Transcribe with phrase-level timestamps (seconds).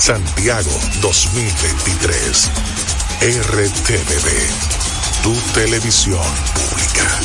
[0.00, 0.70] Santiago
[1.02, 2.50] 2023.
[3.20, 4.28] RTVD,
[5.22, 7.20] tu televisión pública.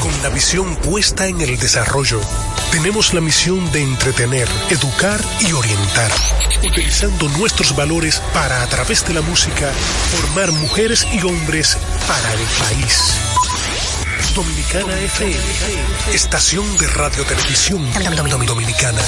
[0.00, 2.20] Con la visión puesta en el desarrollo,
[2.72, 6.10] tenemos la misión de entretener, educar y orientar,
[6.64, 9.70] utilizando nuestros valores para, a través de la música,
[10.10, 11.78] formar mujeres y hombres
[12.08, 13.27] para el país.
[14.38, 17.82] Dominicana FM, estación de radio televisión
[18.46, 19.02] dominicana.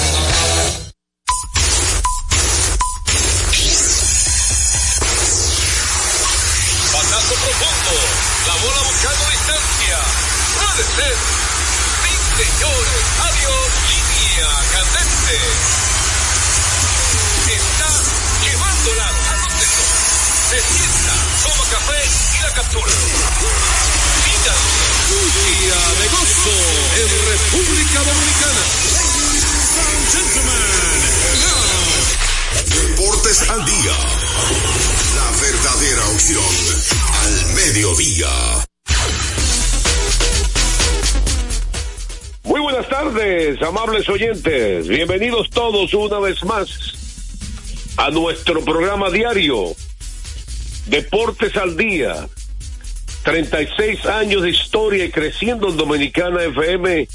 [6.91, 7.95] Patazo profundo,
[8.45, 9.97] la bola buscando distancia.
[10.59, 11.15] Puede ser.
[12.03, 12.11] Sí,
[12.43, 15.37] señores, adiós, línea candente.
[17.55, 17.89] Está
[18.43, 19.83] llevándola a donde no.
[20.49, 21.15] Se sienta,
[21.47, 22.01] toma café
[22.35, 22.91] y la captura.
[22.91, 24.80] Un
[25.11, 26.57] día de gozo
[27.01, 28.63] en República Dominicana.
[32.65, 33.97] Deportes al día.
[35.15, 36.53] La verdadera opción
[37.23, 38.29] al mediodía.
[42.43, 44.87] Muy buenas tardes, amables oyentes.
[44.87, 46.69] Bienvenidos todos una vez más
[47.97, 49.75] a nuestro programa diario
[50.87, 52.27] Deportes al Día.
[53.23, 57.07] 36 años de historia y creciendo en Dominicana FM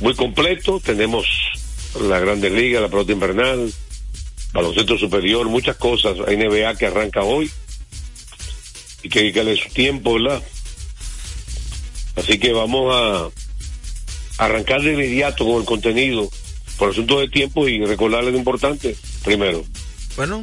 [0.00, 0.80] muy completo.
[0.80, 1.26] Tenemos
[2.08, 3.72] la Grandes Ligas, la pelota invernal,
[4.52, 6.16] baloncesto superior, muchas cosas.
[6.16, 7.50] NBA que arranca hoy
[9.02, 10.42] y que darle su tiempo, ¿verdad?
[12.16, 13.30] Así que vamos a
[14.44, 16.30] arrancar de inmediato con el contenido
[16.78, 19.64] por asunto de tiempo y recordarles lo importante primero.
[20.16, 20.42] Bueno,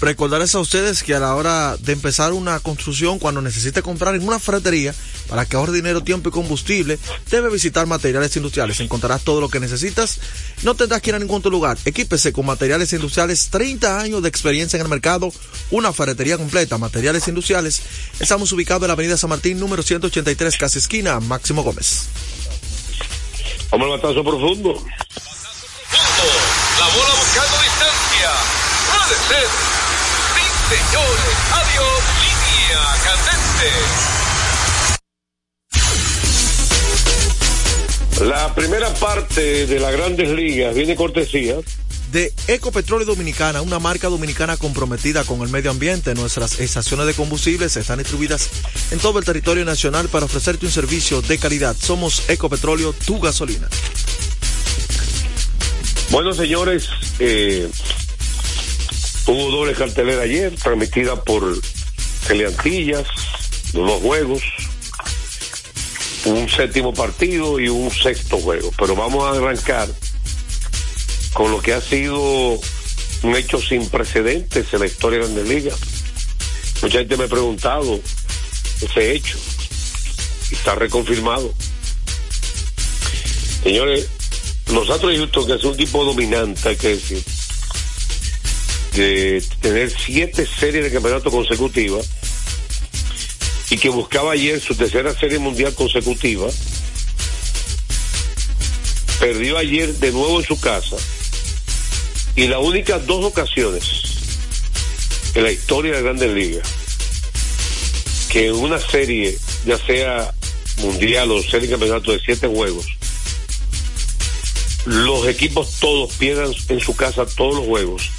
[0.00, 4.26] recordarles a ustedes que a la hora de empezar una construcción, cuando necesite comprar en
[4.26, 4.94] una ferretería,
[5.28, 6.98] para que ahorre dinero, tiempo y combustible,
[7.30, 8.80] debe visitar materiales industriales.
[8.80, 10.20] Encontrarás todo lo que necesitas.
[10.62, 11.78] No tendrás que ir a ningún otro lugar.
[11.84, 15.32] Equípese con materiales industriales, 30 años de experiencia en el mercado,
[15.70, 17.82] una ferretería completa, materiales industriales.
[18.20, 22.08] Estamos ubicados en la avenida San Martín, número 183, casi esquina, Máximo Gómez.
[23.70, 24.82] Vamos al batazo profundo.
[26.78, 28.30] La bola buscando distancia.
[28.90, 29.77] Puede ser.
[30.68, 31.36] Señores.
[31.52, 32.02] Adiós.
[32.20, 33.70] Línea candente.
[38.28, 41.56] La primera parte de las grandes ligas viene cortesía
[42.12, 46.14] de Ecopetróleo Dominicana, una marca dominicana comprometida con el medio ambiente.
[46.14, 48.48] Nuestras estaciones de combustibles están distribuidas
[48.90, 51.76] en todo el territorio nacional para ofrecerte un servicio de calidad.
[51.78, 53.68] Somos Ecopetróleo, tu gasolina.
[56.10, 56.88] Bueno, señores,
[57.18, 57.68] eh,
[59.28, 61.60] hubo doble cartelera ayer, transmitida por
[62.26, 63.06] Teleantillas,
[63.72, 64.42] dos juegos,
[66.24, 68.72] un séptimo partido y un sexto juego.
[68.76, 69.88] Pero vamos a arrancar
[71.32, 72.18] con lo que ha sido
[73.22, 75.78] un hecho sin precedentes en la historia de Grandes Ligas.
[76.82, 78.00] Mucha gente me ha preguntado
[78.80, 79.38] ese hecho
[80.50, 81.52] está reconfirmado.
[83.62, 84.08] Señores,
[84.72, 87.22] los Astros de que es un tipo dominante, hay que decir,
[88.98, 92.08] de tener siete series de campeonato consecutivas,
[93.70, 96.48] y que buscaba ayer su tercera serie mundial consecutiva,
[99.20, 100.96] perdió ayer de nuevo en su casa
[102.34, 103.84] y las únicas dos ocasiones
[105.34, 106.68] en la historia de Grandes Ligas
[108.30, 109.36] que en una serie,
[109.66, 110.32] ya sea
[110.78, 112.86] mundial o serie campeonato de siete juegos,
[114.84, 118.10] los equipos todos pierdan en su casa todos los juegos.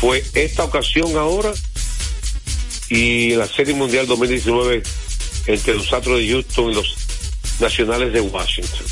[0.00, 1.52] Fue esta ocasión ahora
[2.88, 4.82] y la Serie Mundial 2019
[5.46, 6.94] entre los Astros de Houston y los
[7.60, 8.86] Nacionales de Washington,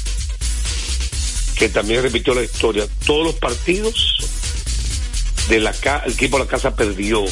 [1.56, 2.86] que también repitió la historia.
[3.04, 4.16] Todos los partidos
[5.48, 5.74] de la
[6.06, 7.22] el equipo de la casa perdió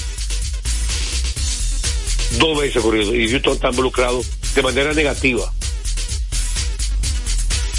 [2.39, 4.23] dos veces corrido y Houston está involucrado
[4.55, 5.53] de manera negativa.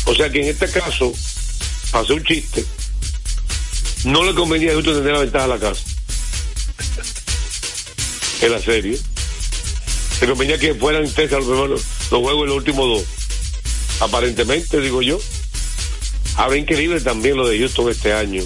[0.05, 1.13] O sea que en este caso,
[1.91, 2.65] pasó un chiste,
[4.03, 5.83] no le convenía a Houston tener la ventaja a la casa
[8.41, 8.99] en la serie.
[10.19, 13.05] Se convenía que fueran intensas los, primeros, los juegos y los últimos dos.
[14.01, 15.19] Aparentemente, digo yo.
[16.35, 18.43] Ahora increíble también lo de Houston este año.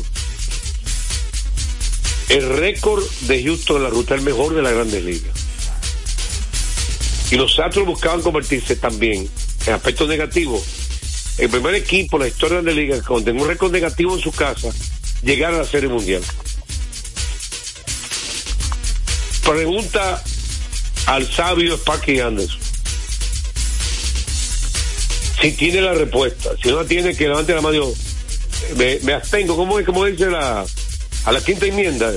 [2.30, 5.32] El récord de Houston en la ruta es el mejor de la Grandes Ligas.
[7.32, 9.30] Y los Astros buscaban convertirse también
[9.66, 10.64] en aspectos negativos.
[11.38, 14.32] El primer equipo en la historia de la liga con un récord negativo en su
[14.32, 14.70] casa,
[15.24, 16.22] llegar a la Serie Mundial.
[19.44, 20.24] Pregunta
[21.06, 22.60] al sabio Sparky Anderson.
[25.42, 27.86] Si tiene la respuesta, si no la tiene, que levante la mano.
[28.76, 29.86] Me, me abstengo, ¿cómo es?
[29.86, 30.66] Como dice la,
[31.26, 32.12] a la quinta enmienda.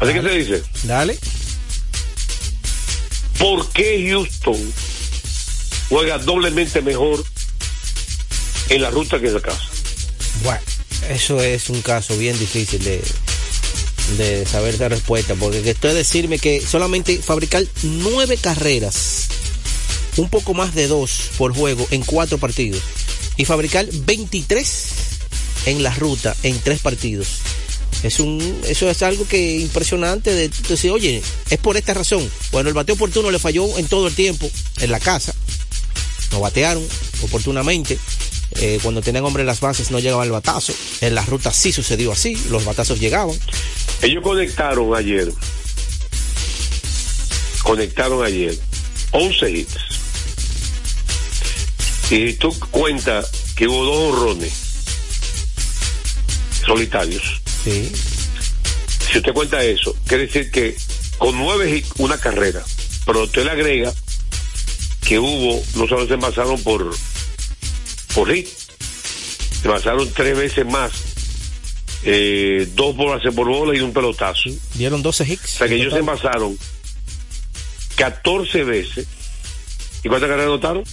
[0.00, 0.62] Así que se dice.
[0.82, 1.16] Dale.
[3.38, 4.72] ¿Por qué Houston
[5.88, 7.24] juega doblemente mejor
[8.68, 9.64] en la ruta que en la casa?
[10.42, 10.60] Bueno,
[11.10, 13.02] eso es un caso bien difícil de,
[14.16, 19.26] de saber esa respuesta, porque esto es decirme que solamente fabricar nueve carreras,
[20.16, 22.80] un poco más de dos por juego en cuatro partidos,
[23.36, 24.86] y fabricar 23
[25.66, 27.28] en la ruta en tres partidos.
[28.02, 32.28] Es un, eso es algo que impresionante de decir, oye, es por esta razón.
[32.50, 34.50] Bueno, el bateo oportuno le falló en todo el tiempo,
[34.80, 35.32] en la casa.
[36.32, 36.84] No batearon
[37.22, 37.98] oportunamente.
[38.60, 40.72] Eh, cuando tenían hombre en las bases no llegaba el batazo.
[41.00, 43.36] En la ruta sí sucedió así, los batazos llegaban.
[44.02, 45.32] Ellos conectaron ayer.
[47.62, 48.56] Conectaron ayer
[49.12, 49.76] 11 hits.
[52.10, 54.52] Y tú cuentas que hubo dos horrones
[56.66, 57.40] solitarios.
[57.64, 57.90] Sí.
[59.10, 60.76] Si usted cuenta eso, quiere decir que
[61.18, 62.62] con nueve hits, una carrera.
[63.06, 63.92] Pero usted le agrega
[65.06, 66.94] que hubo, no solo se envasaron por,
[68.14, 70.92] por hit, se envasaron tres veces más
[72.04, 74.50] eh, dos bolas por bola y un pelotazo.
[74.74, 75.44] Dieron 12 hits.
[75.44, 76.58] O sea que ellos se envasaron
[77.96, 79.06] 14 veces.
[80.02, 80.84] ¿Y cuántas carreras anotaron?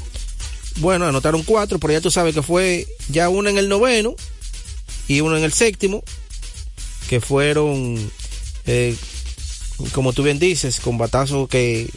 [0.78, 4.16] Bueno, anotaron cuatro, pero ya tú sabes que fue ya una en el noveno
[5.08, 6.04] y uno en el séptimo,
[7.10, 8.12] que fueron,
[8.68, 8.96] eh,
[9.94, 11.90] como tú bien dices, con batazos que...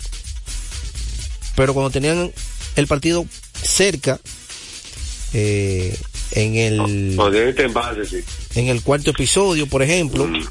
[1.54, 2.32] Pero cuando tenían
[2.76, 3.26] el partido
[3.62, 4.18] cerca,
[5.34, 5.96] eh,
[6.32, 6.76] en el
[7.16, 8.24] no, en, base, sí.
[8.54, 10.44] en el cuarto episodio, por ejemplo, mm.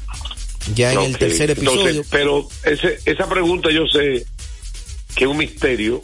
[0.74, 1.10] ya en okay.
[1.10, 1.88] el tercer episodio.
[1.88, 4.24] Entonces, pero ese, esa pregunta yo sé
[5.14, 6.02] que es un misterio,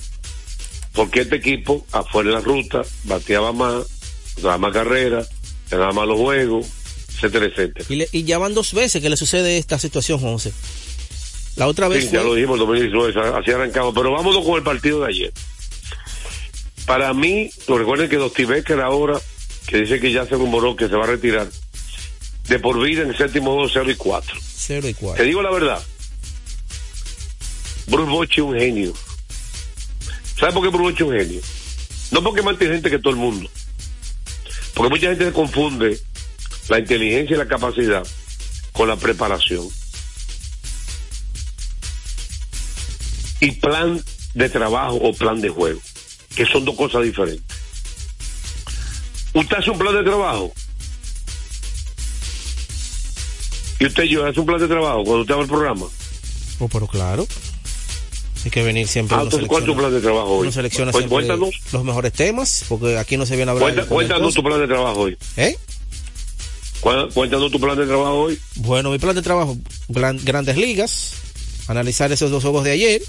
[0.92, 3.86] porque este equipo afuera de la ruta bateaba más,
[4.42, 5.28] daba más carreras,
[5.70, 6.66] ganaba más los juegos,
[7.14, 7.86] etcétera, etcétera.
[7.88, 10.52] Y, le, y, ya van dos veces que le sucede esta situación, José.
[11.56, 12.04] La otra vez.
[12.04, 12.18] Sí, fue...
[12.18, 15.32] ya lo dijimos, 2019, así arrancamos, pero vámonos con el partido de ayer.
[16.88, 19.20] Para mí, recuerden que Dosti Becker ahora
[19.66, 21.46] que dice que ya se rumoró que se va a retirar
[22.48, 24.36] de por vida en el séptimo 2, 0 y 4.
[24.40, 25.22] 0 y 4.
[25.22, 25.82] Te digo la verdad.
[27.88, 28.94] Bruce Bochy es un genio.
[30.40, 31.40] ¿Sabes por qué Bruce Bochy es un genio?
[32.10, 33.50] No porque es más inteligente que todo el mundo.
[34.72, 36.00] Porque mucha gente se confunde
[36.70, 38.06] la inteligencia y la capacidad
[38.72, 39.68] con la preparación.
[43.40, 44.02] Y plan
[44.32, 45.80] de trabajo o plan de juego,
[46.38, 47.44] que son dos cosas diferentes.
[49.34, 50.52] Usted hace un plan de trabajo.
[53.80, 55.86] Y usted y yo hace un plan de trabajo cuando usted va al programa.
[56.60, 57.26] Oh, pero claro.
[58.44, 59.16] Hay que venir siempre.
[59.16, 60.42] Ah, entonces, ¿cuál es tu plan de trabajo hoy?
[60.42, 61.60] Uno selecciona pues, siempre cuéntanos.
[61.72, 63.72] los mejores temas, porque aquí no se viene a hablar.
[63.74, 65.18] Cuenta, cuéntanos tu plan de trabajo hoy.
[65.36, 65.58] ¿Eh?
[66.80, 68.38] Cuéntanos tu plan de trabajo hoy.
[68.54, 69.56] Bueno, mi plan de trabajo,
[69.88, 71.14] gran, grandes ligas,
[71.66, 73.02] analizar esos dos juegos de ayer,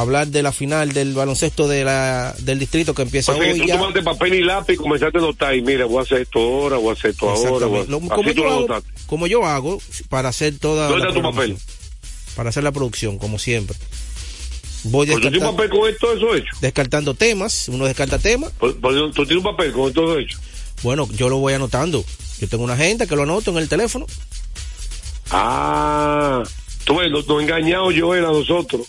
[0.00, 3.54] hablar de la final del baloncesto de la, del distrito que empieza o sea, hoy.
[3.54, 3.78] Que tú ya.
[3.78, 6.76] tomaste papel y lápiz y comenzaste a notar y mira, voy a hacer esto ahora,
[6.76, 7.66] voy a hacer esto ahora.
[7.66, 7.84] Voy a...
[7.84, 11.56] Lo, como, yo hago, como yo hago para hacer toda ¿Dónde está tu papel?
[12.36, 13.76] para hacer la producción, como siempre.
[14.84, 16.56] Voy Pues tú tienes un papel con todo eso hecho.
[16.60, 18.52] descartando temas, uno descarta temas.
[18.58, 20.38] Pues, pues, tú tienes un papel con todo hecho.
[20.82, 22.04] Bueno, yo lo voy anotando.
[22.40, 24.06] Yo tengo una agenda que lo anoto en el teléfono.
[25.30, 26.42] Ah,
[26.84, 28.86] tú ves, nos, engañado yo era a nosotros.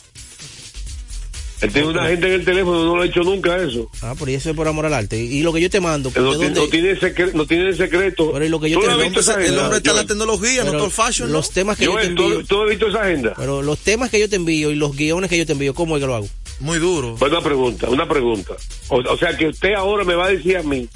[1.62, 3.88] Él tiene una gente en el teléfono, no lo ha hecho nunca eso.
[4.02, 5.20] Ah, por eso es por amor al arte.
[5.22, 8.32] Y, lo que yo te mando, no, ¿de tiene, no tiene secre- no tiene secreto.
[8.34, 9.90] Pero y lo que yo ¿Tú te has el visto hombre- esa El hombre está
[9.92, 11.28] en la tecnología, no pero todo el fashion.
[11.30, 11.34] ¿no?
[11.36, 13.34] los temas que yo te ¿tú, envío, tú has visto esa agenda?
[13.38, 15.98] pero los temas que yo te envío y los guiones que yo te envío, ¿cómo
[15.98, 16.28] es que lo hago?
[16.62, 17.16] Muy duro.
[17.20, 18.54] Pues una pregunta, una pregunta.
[18.88, 20.88] O, o sea que usted ahora me va a decir a mí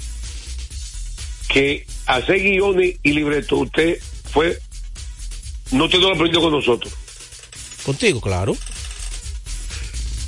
[1.48, 3.98] que hacer guiones y libreto, usted
[4.32, 4.58] fue,
[5.70, 6.92] no no lo aprendió con nosotros.
[7.84, 8.56] Contigo, claro,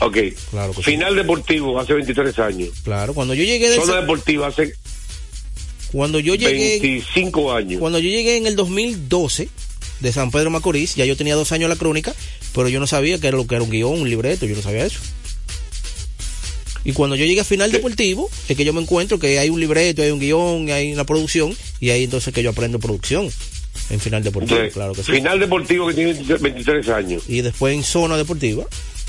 [0.00, 0.16] Ok.
[0.50, 0.90] Claro que sí.
[0.92, 2.68] Final deportivo hace 23 años.
[2.84, 3.14] claro.
[3.14, 4.74] Cuando yo llegué de Zona deportiva hace
[5.92, 7.80] cuando yo llegué 25 años.
[7.80, 9.48] cuando yo llegué en el 2012
[10.00, 12.14] de San Pedro Macorís, ya yo tenía dos años en la crónica,
[12.54, 14.62] pero yo no sabía que era lo que era un guion, un libreto, yo no
[14.62, 15.00] sabía eso.
[16.84, 19.60] Y cuando yo llegué a final deportivo, es que yo me encuentro que hay un
[19.60, 23.30] libreto, hay un guion, hay una producción, y ahí entonces que yo aprendo producción
[23.90, 25.12] en final deportivo, claro que sí.
[25.12, 27.22] Final deportivo que tiene 23 años.
[27.28, 28.64] Y después en zona deportiva,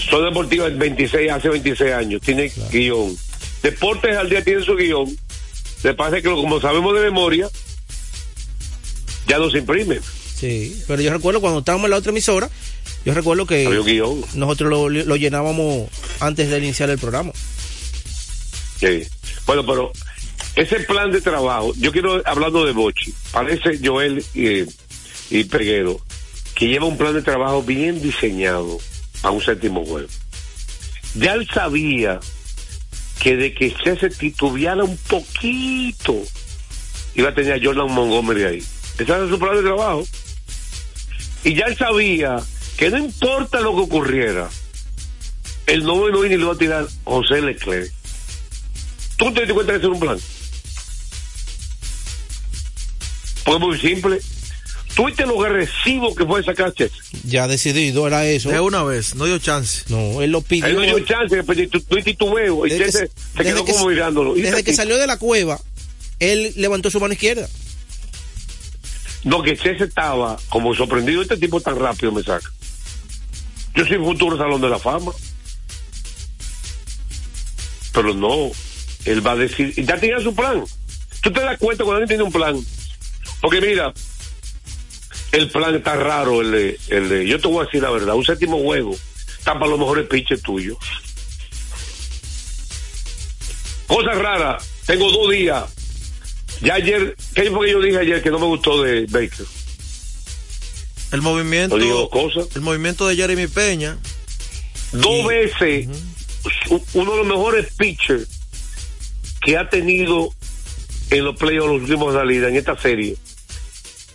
[0.10, 2.22] Zona deportiva es 26, hace 26 años.
[2.22, 3.18] Tiene guion.
[3.62, 5.14] Deportes al día tiene su guion.
[5.84, 7.50] Le pasa que lo- como sabemos de memoria,
[9.28, 10.00] ya no se imprime.
[10.36, 10.82] sí.
[10.88, 12.50] Pero yo recuerdo cuando estábamos en la otra emisora,
[13.06, 13.66] yo recuerdo que
[14.36, 15.90] nosotros lo, lo llenábamos
[16.22, 17.32] antes de iniciar el programa.
[18.80, 19.04] Sí.
[19.46, 19.92] Bueno, pero
[20.60, 24.66] ese plan de trabajo, yo quiero, hablando de Bochi, parece Joel y,
[25.30, 26.02] y Peguero,
[26.54, 28.78] que lleva un plan de trabajo bien diseñado
[29.24, 30.10] a un séptimo juego.
[31.16, 32.20] Ya él sabía
[33.22, 36.22] que de que se titubeara un poquito,
[37.16, 38.64] iba a tener a Jordan Montgomery ahí.
[38.98, 40.06] Ese era su plan de trabajo.
[41.46, 42.44] Y ya él sabía
[42.76, 44.50] que no importa lo que ocurriera,
[45.68, 47.94] el noveno inning lo iba a tirar José Leclerc.
[49.16, 50.20] ¿Tú te das cuenta que eso era un plan?
[53.50, 54.20] Pues muy simple.
[54.96, 57.00] ¿Tú viste lo agresivo que fue sacar a Chelsea?
[57.24, 58.50] Ya decidido era eso.
[58.52, 59.86] De una vez, no dio chance.
[59.90, 60.66] No, él lo pidió.
[60.68, 64.38] Ahí no dio chance, tu titubeo, y Desde que- se desde quedó que- como mirándolo.
[64.38, 65.60] Y Desde que salió de la cueva,
[66.20, 67.50] él levantó su mano izquierda.
[69.24, 72.48] No, que Chelsea estaba como sorprendido, este tipo tan rápido me saca.
[73.74, 75.12] Yo soy futuro salón de la fama.
[77.94, 78.52] Pero no,
[79.06, 80.64] él va a decir, y ya tenía su plan.
[81.22, 82.56] Tú te das cuenta cuando alguien tiene un plan.
[83.42, 83.94] Porque mira,
[85.32, 88.16] el plan está raro, el de, el de- yo te voy a decir la verdad,
[88.16, 88.96] un séptimo juego
[89.38, 90.78] está para los mejores pitches tuyos.
[93.88, 95.64] Cosa rara, tengo dos días.
[96.62, 99.46] Ya ayer, ¿qué fue que yo dije ayer que no me gustó de Baker?
[101.12, 102.48] El movimiento, No digo cosas.
[102.56, 103.98] el movimiento de Jeremy Peña,
[104.92, 105.88] Dos veces
[106.94, 108.28] uno de los mejores pitchers
[109.42, 110.30] que ha tenido
[111.12, 113.16] en los playoffs los últimos salidas en esta serie,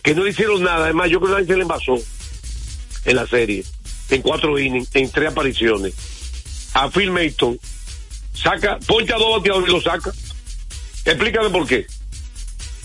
[0.05, 1.95] que no le hicieron nada, además yo creo que nadie se le envasó
[3.05, 3.63] en la serie,
[4.09, 5.93] en cuatro innings, en tres apariciones.
[6.73, 7.59] A Phil Mason,
[8.33, 10.13] saca, poncha dos bateadores y lo saca.
[11.05, 11.87] Explícame por qué.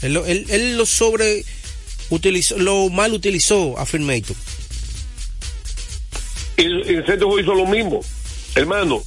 [0.03, 1.45] Él, lo- él- él lo sobre
[2.09, 4.37] utilizó, lo mal utilizó a Phil Maton.
[6.57, 8.01] Y el, centro hizo lo mismo.
[8.55, 9.03] Hermano,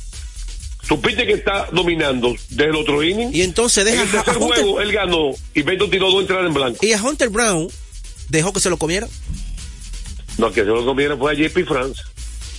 [1.01, 3.29] pitcher que está dominando desde el otro inning.
[3.33, 6.21] Y entonces En deja el tercer a Hunter, juego él ganó y Beto tiró dos
[6.21, 6.85] entradas en blanco.
[6.85, 7.67] y a Hunter Brown
[8.37, 9.07] dejó que se lo comiera.
[10.37, 12.01] No, que se lo conviene fue a JP France.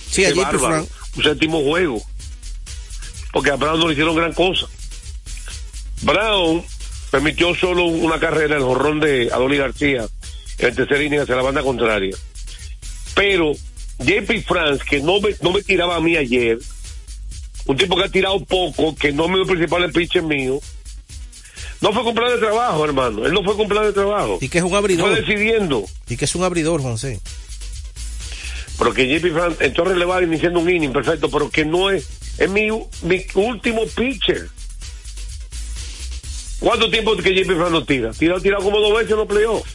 [0.09, 0.57] Sí, a JP.
[0.57, 0.87] Frank.
[1.17, 2.01] Un séptimo juego.
[3.31, 4.67] Porque a Brown no le hicieron gran cosa.
[6.01, 6.63] Brown
[7.11, 10.05] permitió solo una carrera, el jorrón de Adoli García,
[10.57, 12.15] en el tercer inning hacia la banda contraria.
[13.13, 13.53] Pero
[13.99, 16.59] JP France, que no me, no me tiraba a mí ayer,
[17.65, 20.59] un tipo que ha tirado poco, que no me el principal pitcher mío,
[21.85, 23.25] no fue con plan de trabajo, hermano.
[23.25, 24.39] Él no fue con plan de trabajo.
[24.41, 25.15] Y que es un Fue abridor.
[25.15, 25.85] decidiendo.
[26.09, 27.19] Y que es un abridor, José.
[28.77, 32.07] Pero que JP France entonces le va iniciando un inning, perfecto, pero que no es,
[32.39, 32.67] es mi,
[33.03, 34.49] mi último pitcher.
[36.59, 38.11] ¿Cuánto tiempo que JP France no tira?
[38.13, 39.71] Tiró, tirado como dos veces en los playoffs.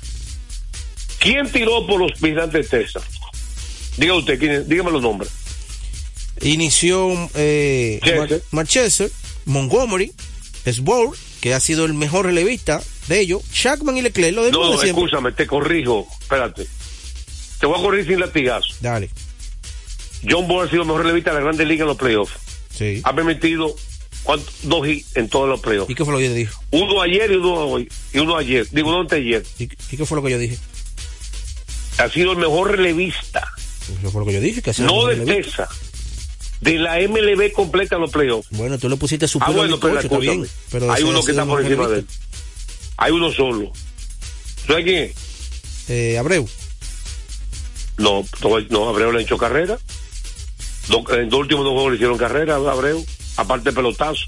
[1.20, 3.04] ¿Quién tiró por los vigilantes de Texas?
[3.96, 5.30] Diga usted, ¿quién dígame los nombres.
[6.42, 8.00] Inició eh.
[8.52, 8.70] Mar-
[9.44, 10.12] Montgomery,
[10.66, 14.68] Sbour, que ha sido el mejor relevista de ellos, Shackman y Leclerc, lo de No,
[14.72, 14.88] siempre.
[14.90, 16.66] escúchame, te corrijo, espérate.
[17.58, 18.68] Te voy a corregir sin latigazo.
[18.80, 19.10] Dale.
[20.28, 22.34] John Boy ha sido el mejor relevista de la Grande Liga en los playoffs.
[22.74, 23.00] Sí.
[23.04, 23.74] Ha permitido
[24.22, 24.50] ¿cuánto?
[24.62, 25.90] dos hits en todos los playoffs.
[25.90, 26.52] ¿Y qué fue lo que yo dije?
[26.70, 27.88] Uno ayer y uno hoy.
[28.12, 28.66] Y uno ayer.
[28.70, 29.42] Digo, uno anteayer.
[29.58, 30.58] ¿Y, y qué fue lo que yo dije?
[31.98, 33.46] Ha sido el mejor relevista.
[33.98, 34.62] Eso fue lo que yo dije.
[34.62, 35.66] Que ha sido no el de relevista.
[35.68, 35.89] Texas,
[36.60, 38.48] de la MLB completa los playoffs.
[38.50, 40.44] Bueno, tú le pusiste su Ah, bueno, pero, está bien.
[40.44, 40.60] escúchame.
[40.70, 42.06] Pero hay uno que está es por encima de él.
[42.96, 43.72] Hay uno solo.
[44.66, 45.14] ¿Sabes quién es?
[45.88, 46.46] Eh, Abreu.
[47.98, 48.24] No,
[48.70, 49.78] no, Abreu le ha hecho carrera.
[51.12, 53.04] En los últimos dos juegos le hicieron carrera a Abreu,
[53.36, 54.24] aparte de pelotazo.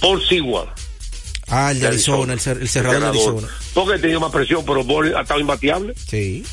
[0.00, 0.68] Paul Seward.
[1.48, 3.34] Ah, el de de Arizona, el, cer- el cerrador de cerrador.
[3.44, 3.48] Arizona.
[3.74, 5.94] Porque tenido más presión, pero Boris ha estado imbateable.
[6.08, 6.44] Sí.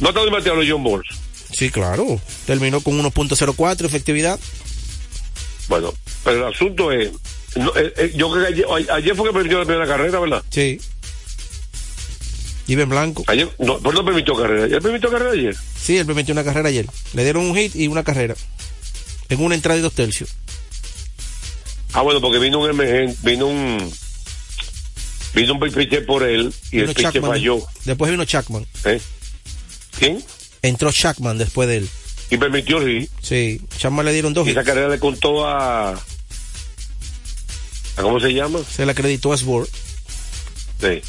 [0.00, 1.10] No ha estado imbateable John Boris.
[1.52, 2.20] Sí, claro.
[2.46, 4.38] Terminó con 1.04 efectividad.
[5.68, 5.92] Bueno,
[6.24, 7.10] pero el asunto es.
[7.56, 10.42] no, eh, eh, yo creo que ayer, ayer fue que permitió la primera carrera, ¿verdad?
[10.50, 10.80] Sí.
[12.66, 13.24] Iba en blanco.
[13.26, 14.64] Ayer, no, no permitió carrera.
[14.66, 15.56] ¿Él permitió carrera ayer?
[15.80, 16.86] Sí, él permitió una carrera ayer.
[17.14, 18.34] Le dieron un hit y una carrera.
[19.30, 20.30] En una entrada y dos tercios.
[21.94, 23.90] Ah, bueno, porque vino un emergen- vino un.
[25.34, 27.30] Vino un pitcher por él y Vino el pitcher Chapman.
[27.32, 27.66] falló.
[27.84, 28.66] Después vino Chapman.
[28.84, 29.00] ¿eh?
[29.98, 30.24] ¿Quién?
[30.62, 31.88] Entró Chapman después de él.
[32.30, 33.10] Y permitió hit.
[33.22, 33.60] Sí.
[33.78, 34.66] Chapman le dieron dos Y esa hits.
[34.68, 35.92] carrera le contó a.
[35.92, 35.98] ¿a
[38.02, 38.60] ¿Cómo se llama?
[38.70, 39.68] Se le acreditó a Sborg.
[40.80, 41.00] Sí.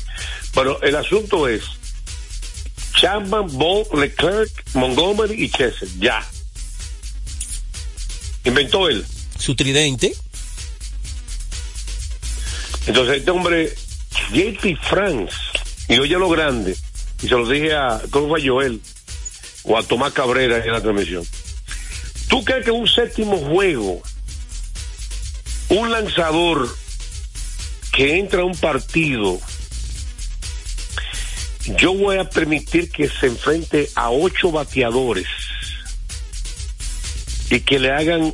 [0.54, 1.64] Pero el asunto es.
[3.00, 5.88] Chapman, Ball, Leclerc, Montgomery y Chester.
[6.00, 6.26] Ya.
[8.46, 9.06] Inventó él.
[9.38, 10.14] Su tridente.
[12.88, 13.74] Entonces este hombre,
[14.34, 15.34] JP France,
[15.88, 16.76] y oye lo grande,
[17.22, 18.82] y se lo dije a, ¿cómo fue Joel?
[19.64, 21.26] O a Tomás Cabrera en la transmisión.
[22.28, 24.02] ¿Tú crees que un séptimo juego,
[25.70, 26.70] un lanzador
[27.92, 29.40] que entra a un partido,
[31.78, 35.28] yo voy a permitir que se enfrente a ocho bateadores
[37.50, 38.34] y que le hagan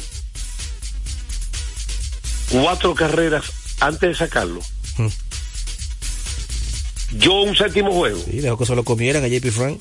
[2.49, 3.45] cuatro carreras
[3.79, 4.61] antes de sacarlo.
[4.97, 5.07] Hmm.
[7.13, 8.19] Yo un séptimo juego.
[8.25, 9.79] Sí, dejó que se lo comieran a JP Frank.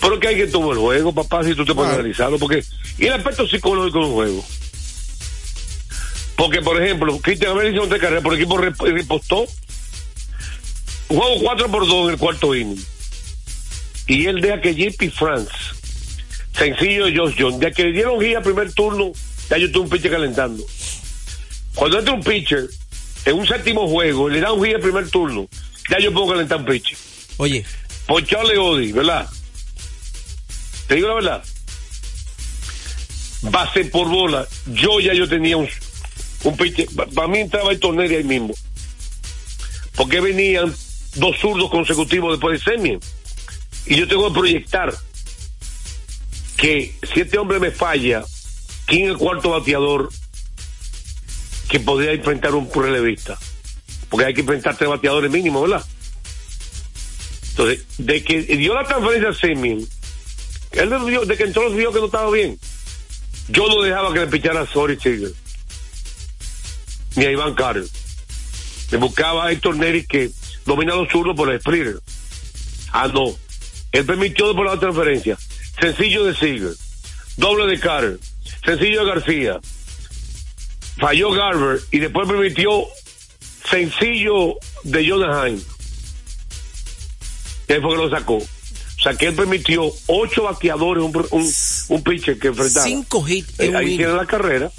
[0.00, 2.00] Pero que hay que tomar el juego, papá, si tú te puedes Claro.
[2.00, 2.64] analizarlo, porque
[2.98, 4.44] y el aspecto psicológico del juego.
[6.36, 9.44] Porque, por ejemplo, Cristian Abel hizo tres carreras, por el equipo rep- repostó.
[11.08, 12.82] Juego 4 por 2 en el cuarto inning.
[14.06, 15.50] Y él deja que JP France,
[16.56, 19.12] sencillo de Josh John, ya que le dieron guía primer turno,
[19.50, 20.64] ya yo tuve un pitcher calentando.
[21.74, 22.68] Cuando entra un pitcher
[23.24, 25.48] en un séptimo juego, le da un guía primer turno,
[25.88, 26.96] ya yo puedo calentar un pitcher.
[27.36, 27.64] Oye,
[28.06, 29.28] Por Charlie Odi, ¿verdad?
[30.86, 31.44] Te digo la verdad.
[33.42, 34.46] Base por bola.
[34.66, 35.68] Yo ya yo tenía un,
[36.44, 36.56] un.
[37.14, 38.54] Para mí entraba el torneo ahí mismo.
[39.94, 40.74] Porque venían
[41.14, 43.00] dos zurdos consecutivos después de Semien.
[43.86, 44.94] Y yo tengo que proyectar
[46.56, 48.24] que si este hombre me falla,
[48.86, 50.10] ¿quién es el cuarto bateador
[51.70, 53.38] que podría enfrentar un relevista?
[54.08, 55.86] Porque hay que enfrentar tres bateadores mínimos, ¿verdad?
[57.50, 59.86] Entonces, de que dio la transferencia a Semien,
[60.72, 62.58] él dio- de que entró vio que no estaba bien.
[63.48, 65.32] Yo no dejaba que le pichara a Sorry Seager,
[67.16, 67.84] ni a Iván Carter.
[68.90, 70.30] Le buscaba a Héctor Neri que
[70.66, 72.00] domina los zurdos por el Splitter.
[72.92, 73.36] Ah, no.
[73.92, 75.36] Él permitió por la transferencia.
[75.80, 76.74] Sencillo de Seager,
[77.36, 78.18] doble de Carter,
[78.64, 79.60] sencillo de García.
[81.00, 82.84] Falló Garber y después permitió
[83.70, 85.62] sencillo de Jonah Heim.
[87.68, 88.34] Él fue que lo sacó.
[88.36, 91.52] O sea, que él permitió ocho bateadores, un, un,
[91.88, 92.84] un pitcher que enfrentaba.
[92.84, 94.70] cinco hits Eh, en un ahí hicieron la carrera.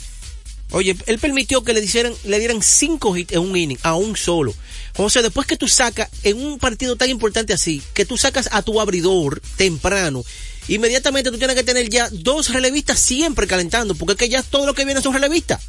[0.74, 4.16] Oye, él permitió que le dieran, le dieran cinco hits en un inning, a un
[4.16, 4.54] solo.
[4.98, 8.48] O sea, después que tú sacas en un partido tan importante así, que tú sacas
[8.52, 10.24] a tu abridor temprano,
[10.68, 14.66] inmediatamente tú tienes que tener ya dos relevistas siempre calentando, porque es que ya todo
[14.66, 15.62] lo que viene son relevistas.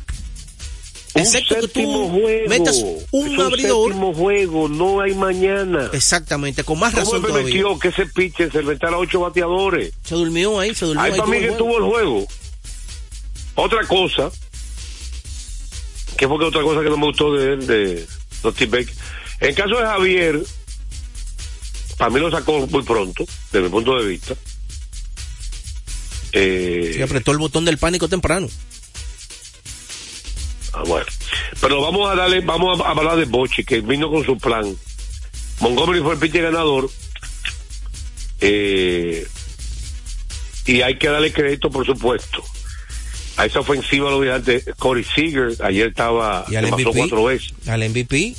[1.14, 2.48] Excepto un que séptimo tú juego.
[2.48, 3.88] metas Es un abridor.
[3.90, 5.90] séptimo juego, no hay mañana.
[5.92, 7.44] Exactamente, con más ¿Cómo razón todavía.
[7.44, 9.92] permitió que ese pitcher se inventara ocho bateadores?
[10.04, 11.58] Se durmió ahí, se durmió Ahí para mí que el juego.
[11.58, 12.26] tuvo el juego.
[13.56, 14.30] Otra cosa,
[16.16, 18.06] que fue que otra cosa que no me gustó de él, de
[18.42, 18.94] Dusty Baker.
[19.40, 20.42] En el caso de Javier,
[21.98, 24.34] para mí lo sacó muy pronto, desde mi punto de vista.
[26.32, 28.48] Eh, Sí, apretó el botón del pánico temprano.
[30.72, 31.06] Ah, bueno.
[31.60, 34.74] Pero vamos a darle, vamos a hablar de Bochi, que vino con su plan.
[35.60, 36.90] Montgomery fue el pitcher ganador.
[38.40, 39.26] Eh,
[40.66, 42.42] y hay que darle crédito, por supuesto.
[43.36, 46.98] A esa ofensiva lo antes, Corey Seager, ayer estaba, Y al se pasó MVP.
[46.98, 47.52] cuatro veces.
[47.66, 48.34] Al MVP,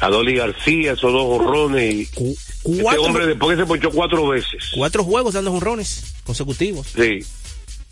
[0.00, 1.94] A Dolly García, esos dos horrones.
[1.94, 4.70] Y cu- este hombre después que se ponchó cuatro veces.
[4.74, 6.86] cuatro juegos dando jonrones consecutivos.
[6.94, 7.20] Sí.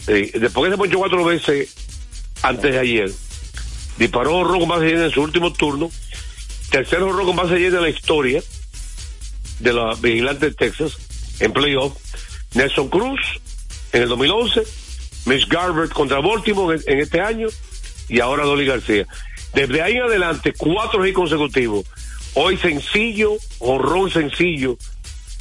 [0.06, 0.30] sí.
[0.38, 1.74] Después que se ponchó cuatro veces
[2.42, 3.12] antes de ayer,
[3.98, 5.90] disparó horror con base llena en su último turno.
[6.70, 8.42] Tercer horror con base llena en la historia
[9.58, 10.96] de la Vigilante de Texas
[11.40, 11.94] en playoff.
[12.54, 13.20] Nelson Cruz
[13.92, 14.62] en el 2011,
[15.26, 17.48] Mitch Garber contra Baltimore en, en este año
[18.08, 19.06] y ahora Dolly García.
[19.54, 21.86] Desde ahí en adelante, cuatro hits consecutivos.
[22.34, 24.76] Hoy sencillo, horror sencillo,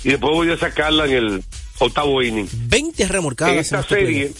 [0.03, 1.43] y después voy a sacarla en el
[1.79, 2.47] octavo inning.
[2.51, 3.53] 20 remolcadas.
[3.53, 4.31] En esta serie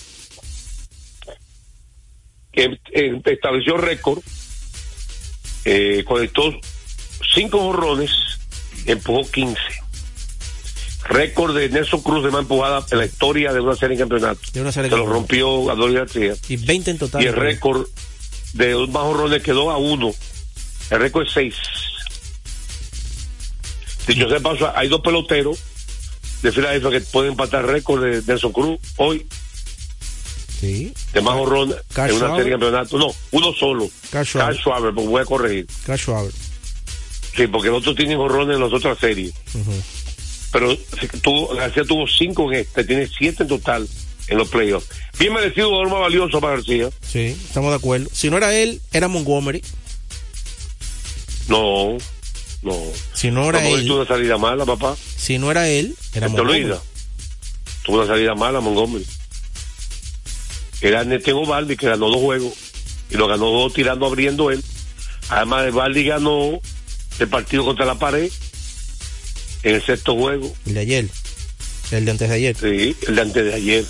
[2.58, 4.20] que eh, estableció récord,
[5.64, 6.60] eh, conectó
[7.36, 8.12] cinco jorrones,
[8.88, 9.56] empujó 15.
[11.04, 14.42] Récord de Nelson Cruz de más empujada en la historia de una serie en campeonato.
[14.52, 16.34] De una serie Se lo rompió a Dolly García.
[16.50, 17.24] Y 20 en total.
[17.24, 17.88] Y el récord
[18.54, 20.12] de los más jorrones quedó a uno.
[20.90, 21.56] El récord es seis.
[24.08, 25.60] Dicho sea de paso, hay dos peloteros
[26.42, 29.28] de Filadelfia que pueden empatar récord de Nelson Cruz hoy
[30.60, 30.92] Sí.
[31.14, 31.36] de más
[31.94, 32.98] Carl en una serie de campeonato.
[32.98, 33.90] No, uno solo.
[34.10, 35.68] Carl Schwarber, porque voy a corregir.
[36.00, 36.34] Schwarber.
[37.36, 39.32] Sí, porque los otros tienen en las otras series.
[40.52, 40.76] Pero
[41.22, 43.88] tuvo, García tuvo cinco en esta, tiene siete en total
[44.28, 44.88] en los playoffs.
[45.20, 46.90] Bien merecido, jugador más valioso para García.
[47.08, 48.10] Sí, estamos de acuerdo.
[48.12, 49.62] Si no era él, era Montgomery.
[51.48, 51.98] No,
[52.64, 52.76] no.
[53.14, 54.96] Si no era Montgomery él, tuvo una salida mala, papá.
[55.16, 56.74] si no era él, era ¿Te Montgomery.
[57.84, 59.06] Tuvo una salida mala Montgomery.
[60.82, 62.54] Era Netego Baldi que ganó dos juegos
[63.10, 64.64] y lo ganó dos tirando abriendo él.
[65.30, 66.60] Además de Baldi ganó
[67.20, 68.32] el partido contra la pared
[69.64, 70.54] en el sexto juego.
[70.66, 71.06] El de ayer.
[71.92, 72.56] El de antes de ayer.
[72.56, 73.86] Sí, el de antes de ayer.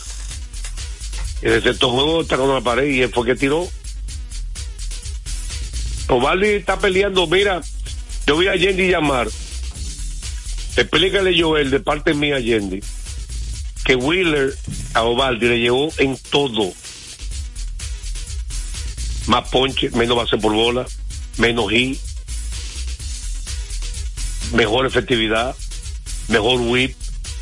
[1.41, 3.67] En el sexto juego está contra la pared y él fue que tiró.
[6.09, 7.61] Ovaldi está peleando, mira,
[8.25, 9.27] yo vi a Yendi llamar.
[10.77, 12.79] Explícale Joel de parte mía, Yendi,
[13.87, 14.53] que Wheeler
[14.95, 16.73] a Ovaldi le llevó en todo.
[19.27, 20.85] Más ponche, menos base por bola,
[21.37, 21.97] menos hit,
[24.51, 25.55] mejor efectividad,
[26.27, 26.97] mejor whip,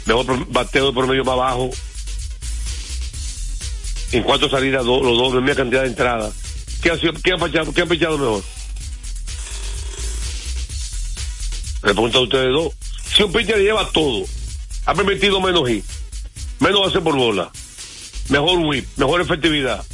[0.05, 1.71] mejor bateo de promedio más bajo.
[4.12, 6.31] En cuanto salidas, do- los dos, misma cantidad de entradas.
[6.84, 7.86] ¿Qué ha, sido- qué ha pechado, qué ha
[8.19, 8.43] mejor?
[11.84, 12.71] Le a ustedes dos.
[13.15, 14.25] Si un pitcher lleva todo,
[14.86, 15.84] ha permitido menos hit,
[16.60, 17.52] menos base por bola,
[18.30, 19.86] mejor whip, mejor efectividad,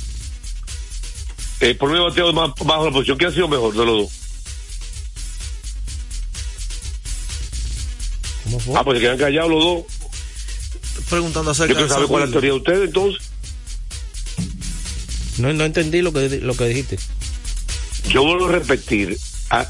[1.62, 4.12] eh, por medio bateo más bajo la posición, ¿qué ha sido mejor de los dos?
[8.44, 8.74] ¿Cómo fue?
[8.78, 9.84] Ah, pues se quedan callados los dos.
[11.10, 13.32] Preguntando Yo acerca quiero de saber cuál es la teoría de ustedes, entonces.
[15.38, 17.00] No, no entendí lo que, lo que dijiste.
[18.10, 19.18] Yo vuelvo a repetir.
[19.50, 19.68] A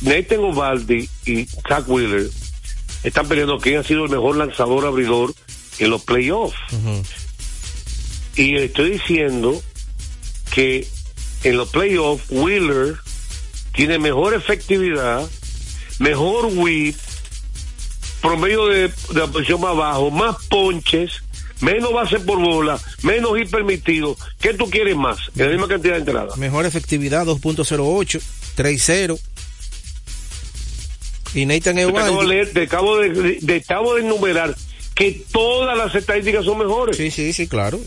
[0.00, 2.30] Nathan Ovaldi y Zach Wheeler
[3.02, 5.34] están peleando quién ha sido el mejor lanzador abridor
[5.78, 6.56] en los playoffs.
[6.72, 7.02] Ujú.
[8.36, 9.62] Y estoy diciendo
[10.52, 10.86] que
[11.44, 12.96] en los playoffs Wheeler
[13.74, 15.28] tiene mejor efectividad,
[15.98, 16.96] mejor whip,
[18.20, 21.22] promedio de, de la posición más bajo, más ponches,
[21.60, 24.16] menos base por bola, menos hit permitido.
[24.40, 25.18] ¿Qué tú quieres más?
[25.36, 26.36] En la misma cantidad de entradas.
[26.36, 28.20] Mejor efectividad 2.08,
[28.56, 29.20] 3-0.
[31.34, 32.28] Y Nathan Yo te acabo de Eovaldi.
[32.30, 34.54] leer, te acabo de, acabo de enumerar
[34.94, 36.96] que todas las estadísticas son mejores.
[36.96, 37.80] Sí, sí, sí, claro.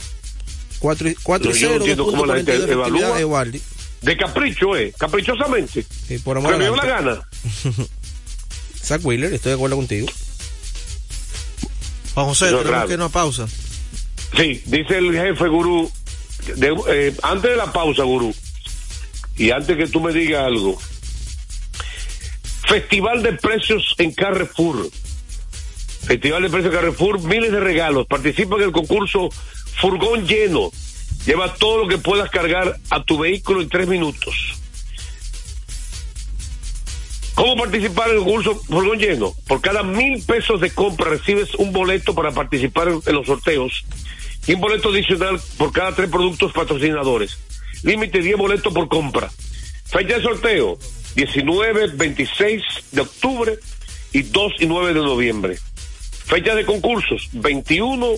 [0.79, 3.15] 4 y 4 No, yo no 0, entiendo cómo la gente 2.42 efectividad evalúa.
[3.15, 3.61] de Eovaldi.
[4.01, 5.85] De capricho, eh, caprichosamente.
[6.07, 7.27] Sí, por amor Pero al me dio la gana.
[8.83, 10.07] Zach Wheeler, estoy de acuerdo contigo.
[12.13, 13.47] Juan José, es tenemos que a una pausa.
[14.35, 15.91] Sí, dice el jefe gurú,
[16.55, 18.33] de- eh, antes de la pausa, gurú,
[19.37, 20.79] y antes que tú me digas algo,
[22.67, 24.89] Festival de Precios en Carrefour.
[26.07, 28.07] Festival de Precios Carrefour, miles de regalos.
[28.07, 29.27] Participa en el concurso
[29.75, 30.71] Furgón Lleno.
[31.25, 34.55] Lleva todo lo que puedas cargar a tu vehículo en tres minutos.
[37.35, 39.33] ¿Cómo participar en el concurso Furgón Lleno?
[39.49, 43.83] Por cada mil pesos de compra recibes un boleto para participar en los sorteos
[44.47, 47.37] y un boleto adicional por cada tres productos patrocinadores.
[47.83, 49.29] Límite 10 boletos por compra.
[49.83, 50.79] Fecha de sorteo
[51.15, 53.59] 19, 26 de octubre
[54.13, 55.57] y 2 y 9 de noviembre.
[56.27, 58.15] Fecha de concursos 21,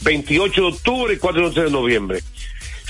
[0.00, 2.20] 28 de octubre y 4 y 11 de noviembre.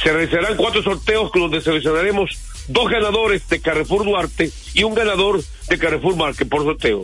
[0.01, 2.38] Se realizarán cuatro sorteos donde seleccionaremos
[2.69, 7.03] dos ganadores de Carrefour Duarte y un ganador de Carrefour Market por sorteo.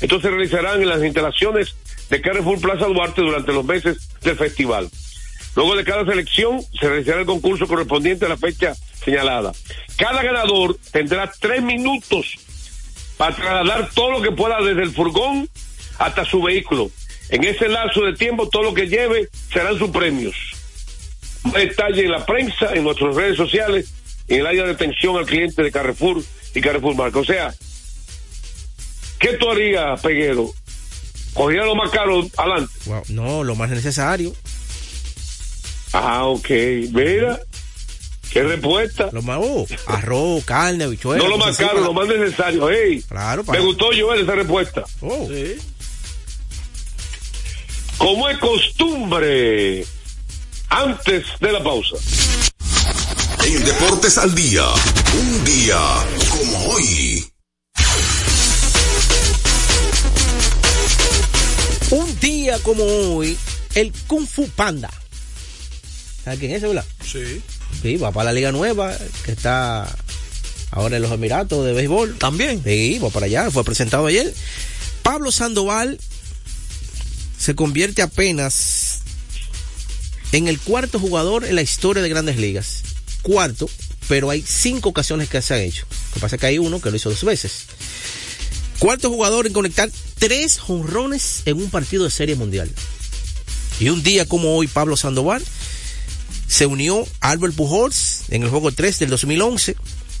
[0.00, 1.74] Estos se realizarán en las instalaciones
[2.10, 4.90] de Carrefour Plaza Duarte durante los meses del festival.
[5.56, 9.52] Luego de cada selección se realizará el concurso correspondiente a la fecha señalada.
[9.96, 12.36] Cada ganador tendrá tres minutos
[13.16, 15.48] para trasladar todo lo que pueda desde el furgón
[16.00, 16.90] hasta su vehículo.
[17.28, 20.34] En ese lapso de tiempo, todo lo que lleve serán sus premios.
[21.54, 23.92] Detalle en la prensa, en nuestras redes sociales,
[24.26, 26.22] en el área de atención al cliente de Carrefour
[26.54, 27.18] y Carrefour Marca.
[27.20, 27.54] O sea,
[29.18, 30.52] ¿qué tú harías, Peguero,
[31.34, 32.72] Cogía lo más caro adelante.
[32.86, 34.34] Wow, No, lo más necesario.
[35.92, 36.48] Ah, ok.
[36.92, 37.38] Mira,
[38.32, 39.10] qué respuesta.
[39.12, 41.22] Lo más, oh, arroz, carne, habichuelas.
[41.22, 42.68] No lo más caro, para- lo más necesario.
[42.68, 44.84] Hey, Claro, me gustó Joel esa respuesta.
[45.00, 45.28] Oh,
[48.00, 49.84] Como es costumbre,
[50.70, 51.96] antes de la pausa.
[53.44, 54.64] En Deportes al Día,
[55.20, 55.78] un día
[56.30, 57.30] como hoy.
[61.90, 63.36] Un día como hoy,
[63.74, 64.90] el Kung Fu Panda.
[66.24, 66.86] ¿Sabes quién es ese, verdad?
[67.04, 67.42] Sí.
[67.82, 69.86] Sí, va para la Liga Nueva, que está
[70.70, 72.16] ahora en los Emiratos de Béisbol.
[72.16, 72.62] También.
[72.64, 74.32] Sí, va para allá, fue presentado ayer.
[75.02, 75.98] Pablo Sandoval
[77.40, 79.00] se convierte apenas
[80.32, 82.82] en el cuarto jugador en la historia de grandes ligas.
[83.22, 83.68] Cuarto,
[84.08, 85.86] pero hay cinco ocasiones que se han hecho.
[85.90, 87.64] Lo que pasa es que hay uno que lo hizo dos veces.
[88.78, 92.70] Cuarto jugador en conectar tres jonrones en un partido de serie mundial.
[93.80, 95.42] Y un día como hoy, Pablo Sandoval
[96.46, 99.76] se unió a Albert Pujols en el juego 3 del 2011,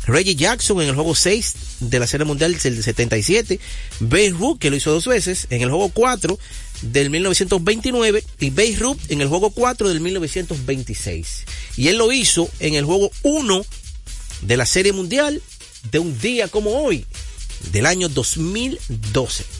[0.06, 3.60] Reggie Jackson en el juego 6 de la Serie Mundial del 77,
[4.00, 6.38] Babe Ruth, que lo hizo dos veces, en el juego 4
[6.82, 11.44] del 1929 y Babe en el juego 4 del 1926.
[11.76, 13.64] Y él lo hizo en el juego 1
[14.42, 15.42] de la Serie Mundial
[15.90, 17.06] de un día como hoy,
[17.72, 19.59] del año 2012.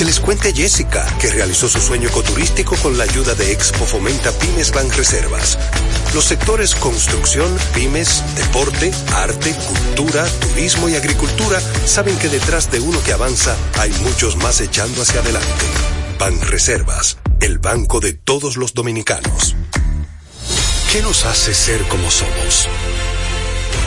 [0.00, 4.32] Que les cuente Jessica, que realizó su sueño ecoturístico con la ayuda de Expo Fomenta
[4.32, 5.58] Pymes Banreservas.
[6.14, 12.98] Los sectores construcción, pymes, deporte, arte, cultura, turismo y agricultura saben que detrás de uno
[13.04, 15.66] que avanza hay muchos más echando hacia adelante.
[16.18, 19.54] Banreservas, el banco de todos los dominicanos.
[20.90, 22.68] ¿Qué nos hace ser como somos?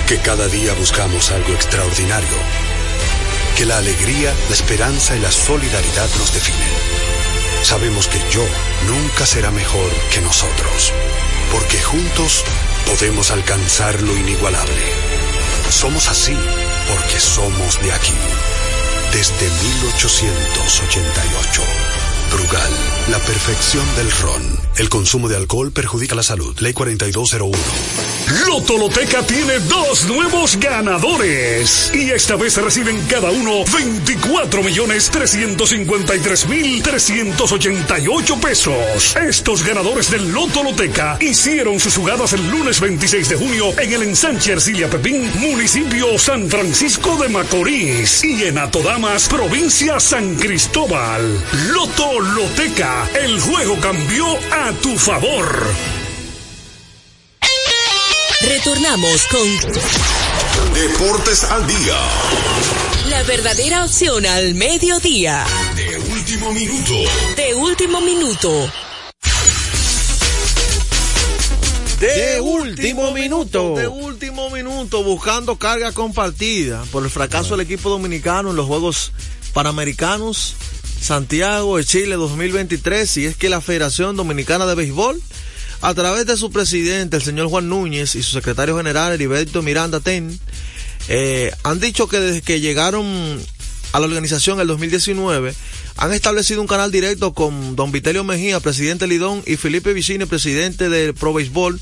[0.07, 2.72] Que cada día buscamos algo extraordinario.
[3.55, 6.67] Que la alegría, la esperanza y la solidaridad nos definen.
[7.61, 8.43] Sabemos que yo
[8.87, 10.91] nunca será mejor que nosotros.
[11.51, 12.43] Porque juntos
[12.85, 14.83] podemos alcanzar lo inigualable.
[15.69, 16.37] Somos así
[16.89, 18.13] porque somos de aquí.
[19.13, 22.02] Desde 1888.
[22.33, 22.71] Brugal,
[23.11, 24.41] la perfección del ron.
[24.77, 26.57] El consumo de alcohol perjudica la salud.
[26.59, 27.55] Ley 4201.
[28.47, 31.91] Lotoloteca tiene dos nuevos ganadores.
[31.93, 39.15] Y esta vez reciben cada uno 24 millones 353 mil 388 pesos.
[39.15, 44.53] Estos ganadores del Lotoloteca hicieron sus jugadas el lunes 26 de junio en el ensanche
[44.53, 48.23] Ercilia Pepín, municipio San Francisco de Macorís.
[48.23, 51.43] Y en Atodamas, provincia San Cristóbal.
[52.23, 55.67] Lotoloteca, el juego cambió a tu favor.
[58.41, 61.97] Retornamos con Deportes al Día.
[63.09, 65.45] la verdadera opción al mediodía.
[65.75, 66.93] De último minuto.
[67.35, 68.71] De último minuto.
[71.99, 73.75] De último minuto.
[73.75, 79.11] De último minuto, buscando carga compartida por el fracaso del equipo dominicano en los Juegos
[79.53, 80.55] Panamericanos
[81.03, 83.17] Santiago de Chile 2023.
[83.17, 85.21] Y es que la Federación Dominicana de Béisbol,
[85.81, 89.99] a través de su presidente, el señor Juan Núñez, y su secretario general, Heriberto Miranda
[89.99, 90.39] Ten,
[91.09, 93.05] eh, han dicho que desde que llegaron
[93.91, 95.53] a la organización en el 2019,
[95.97, 100.87] han establecido un canal directo con don Vitelio Mejía, presidente Lidón, y Felipe Vicini, presidente
[100.87, 101.81] del Pro Béisbol,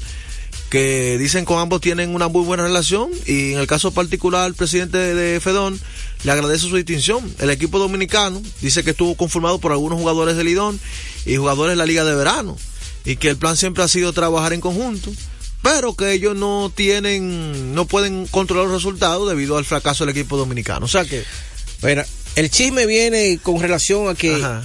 [0.72, 4.56] que dicen con ambos tienen una muy buena relación y en el caso particular el
[4.56, 5.78] presidente de Fedón
[6.24, 7.30] le agradece su distinción.
[7.40, 10.80] El equipo dominicano dice que estuvo conformado por algunos jugadores de Lidón
[11.26, 12.58] y jugadores de la Liga de Verano
[13.04, 15.12] y que el plan siempre ha sido trabajar en conjunto,
[15.62, 20.38] pero que ellos no tienen, no pueden controlar los resultados debido al fracaso del equipo
[20.38, 20.86] dominicano.
[20.86, 21.26] O sea que
[21.82, 22.02] Bueno,
[22.38, 24.64] el chisme viene con relación a que Ajá.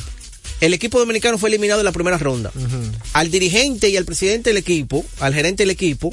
[0.61, 2.51] El equipo dominicano fue eliminado en la primera ronda.
[3.13, 6.13] Al dirigente y al presidente del equipo, al gerente del equipo,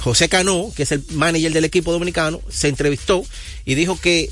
[0.00, 3.24] José Cano, que es el manager del equipo dominicano, se entrevistó
[3.64, 4.30] y dijo que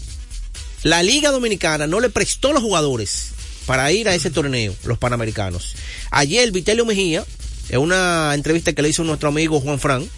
[0.82, 3.30] la Liga Dominicana no le prestó los jugadores
[3.66, 5.76] para ir a ese torneo, los Panamericanos.
[6.10, 7.24] Ayer Vitelio Mejía,
[7.68, 10.08] en una entrevista que le hizo nuestro amigo Juan Fran,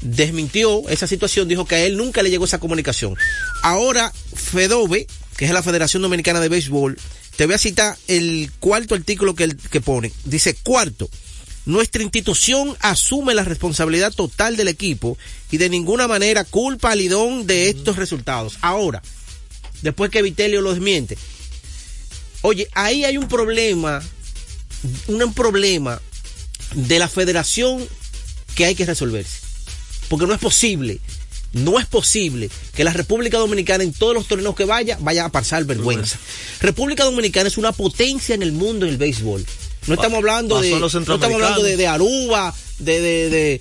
[0.00, 3.14] desmintió esa situación, dijo que a él nunca le llegó esa comunicación.
[3.62, 5.06] Ahora, FEDOBE,
[5.36, 6.98] que es la Federación Dominicana de Béisbol,
[7.36, 10.12] te voy a citar el cuarto artículo que, que pone.
[10.24, 11.08] Dice, cuarto,
[11.66, 15.16] nuestra institución asume la responsabilidad total del equipo
[15.50, 18.58] y de ninguna manera culpa a Lidón de estos resultados.
[18.60, 19.02] Ahora,
[19.82, 21.16] después que Vitelio lo desmiente,
[22.42, 24.02] oye, ahí hay un problema,
[25.06, 26.00] un problema
[26.74, 27.86] de la federación
[28.54, 29.38] que hay que resolverse.
[30.08, 31.00] Porque no es posible
[31.54, 35.28] no es posible que la República Dominicana en todos los torneos que vaya vaya a
[35.30, 36.18] pasar vergüenza.
[36.60, 39.44] República Dominicana es una potencia en el mundo en el béisbol.
[39.86, 43.60] No estamos hablando de no estamos hablando de, Aruba, de, de,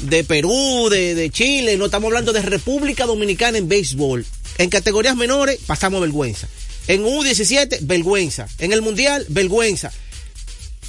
[0.00, 4.24] de Perú, de, Chile, no estamos hablando de República Dominicana en béisbol.
[4.58, 6.46] En categorías menores pasamos vergüenza.
[6.88, 8.48] En U17, vergüenza.
[8.58, 9.92] En el Mundial, vergüenza.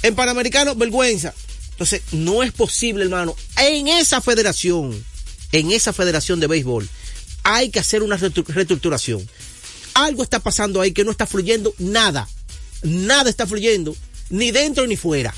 [0.02, 1.32] En Panamericano, vergüenza.
[1.70, 5.02] Entonces, no es posible, hermano, en esa federación
[5.54, 6.88] en esa federación de béisbol,
[7.44, 9.24] hay que hacer una reestructuración.
[9.94, 12.28] Algo está pasando ahí que no está fluyendo nada.
[12.82, 13.96] Nada está fluyendo,
[14.30, 15.32] ni dentro ni fuera.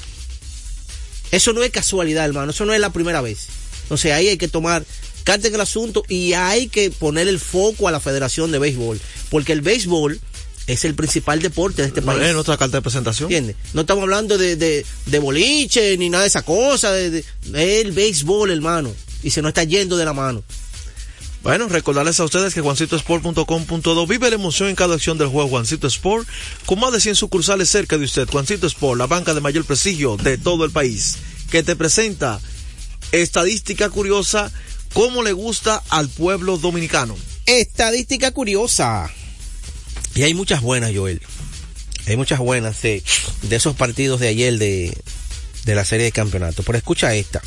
[1.31, 2.53] Eso no es casualidad, hermano.
[2.53, 3.49] Eso no es la primera vez.
[3.83, 4.87] Entonces ahí hay que tomar
[5.23, 8.99] carta en el asunto y hay que poner el foco a la Federación de Béisbol.
[9.29, 10.19] Porque el béisbol
[10.67, 12.23] es el principal deporte de este país.
[12.23, 13.31] Es nuestra carta de presentación.
[13.31, 13.57] ¿Entiendes?
[13.73, 16.93] No estamos hablando de, de, boliche ni nada de esa cosa.
[16.93, 17.25] De,
[17.55, 18.93] el béisbol, hermano
[19.27, 20.45] y se nos está yendo de la mano.
[21.43, 25.89] Bueno, recordarles a ustedes que juancitosport.com.do vive la emoción en cada acción del juego Juancito
[25.89, 26.29] Sport,
[26.65, 28.29] con más de 100 sucursales cerca de usted.
[28.29, 31.17] Juancito Sport, la banca de mayor prestigio de todo el país,
[31.51, 32.41] que te presenta
[33.11, 34.53] estadística curiosa,
[34.93, 37.17] cómo le gusta al pueblo dominicano.
[37.47, 39.11] Estadística curiosa.
[40.17, 41.21] Y hay muchas buenas, Joel.
[42.07, 43.03] Hay muchas buenas de,
[43.43, 44.97] de esos partidos de ayer de,
[45.65, 46.63] de la serie de campeonato.
[46.63, 47.43] Pero escucha esta.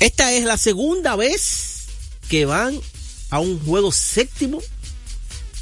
[0.00, 1.84] Esta es la segunda vez
[2.28, 2.78] que van
[3.30, 4.60] a un juego séptimo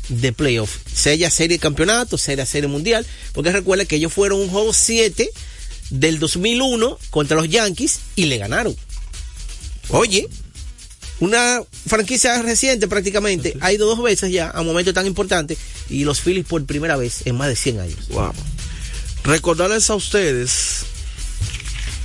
[0.08, 0.76] de playoff.
[0.92, 3.06] Sea serie campeonato, sea serie mundial.
[3.32, 5.30] Porque recuerda que ellos fueron un juego 7
[5.90, 8.76] del 2001 contra los Yankees y le ganaron.
[9.90, 10.28] Oye,
[11.20, 15.56] una franquicia reciente prácticamente, ha ido dos veces ya a un momento tan importante
[15.88, 18.08] y los Phillies por primera vez en más de 100 años.
[18.08, 18.32] Wow.
[19.24, 20.84] Recordarles a ustedes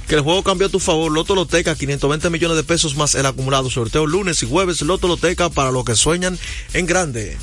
[0.07, 1.12] que el juego cambió a tu favor.
[1.12, 3.69] Loto Loteca, 520 millones de pesos más el acumulado.
[3.69, 4.81] Sorteo lunes y jueves.
[4.81, 6.38] Loto Loteca para los que sueñan
[6.73, 7.38] en grande.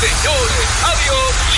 [0.00, 0.66] Señores.
[0.84, 1.50] Adiós.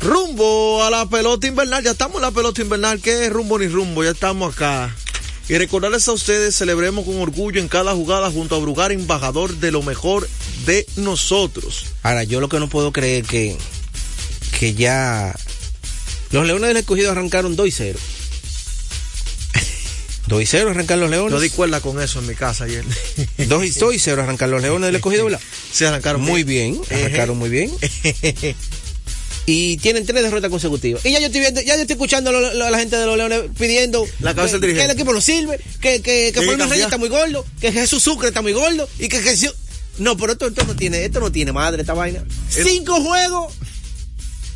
[0.00, 3.66] Rumbo a la pelota invernal, ya estamos en la pelota invernal, ¿qué es rumbo ni
[3.66, 4.04] rumbo?
[4.04, 4.94] Ya estamos acá.
[5.48, 9.72] Y recordarles a ustedes, celebremos con orgullo en cada jugada junto a Brugar, embajador de
[9.72, 10.28] lo mejor
[10.64, 11.86] de nosotros.
[12.04, 13.56] Ahora, yo lo que no puedo creer que,
[14.58, 15.34] que ya
[16.30, 17.98] los Leones del Escogido arrancaron 2 y 0.
[20.28, 21.32] 2 y 0 arrancar los Leones.
[21.32, 22.84] Yo di cuerda con eso en mi casa ayer.
[23.38, 23.64] 2
[23.94, 25.40] y 0 arrancar los Leones del escogido, ¿verdad?
[25.72, 26.80] Sí, arrancaron muy bien.
[26.90, 27.70] Arrancaron muy bien.
[29.46, 31.04] y tienen tres derrotas consecutivas.
[31.06, 33.42] Y ya yo estoy viendo, ya yo estoy escuchando a la gente de los Leones
[33.56, 37.08] pidiendo la cabeza que, que el equipo no sirve, que, que, que Reyes está muy
[37.08, 39.54] gordo, que Jesús Sucre está muy gordo y que Jesús.
[39.98, 42.24] No, pero esto, esto no tiene, esto no tiene madre esta vaina.
[42.50, 43.54] Cinco juegos.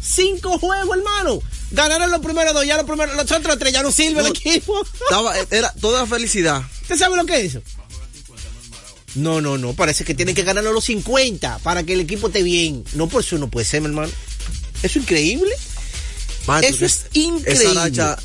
[0.03, 1.41] Cinco juegos, hermano.
[1.71, 4.85] Ganaron los primeros dos, ya los primeros, los otros tres ya no sirve el equipo.
[5.05, 6.63] Estaba, era toda felicidad.
[6.83, 7.63] ¿Usted sabe lo que es eso?
[9.15, 12.43] No, no, no, parece que tienen que ganar los 50 para que el equipo esté
[12.43, 12.85] bien.
[12.95, 14.13] No, por eso no puede ser, mi hermano.
[14.83, 15.51] Eso es increíble.
[16.63, 17.65] eso es increíble.
[17.65, 18.19] Esa racha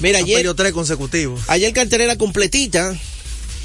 [0.00, 0.54] Mira, ayer.
[0.54, 1.40] tres consecutivos.
[1.48, 2.94] Ayer cartelera completita.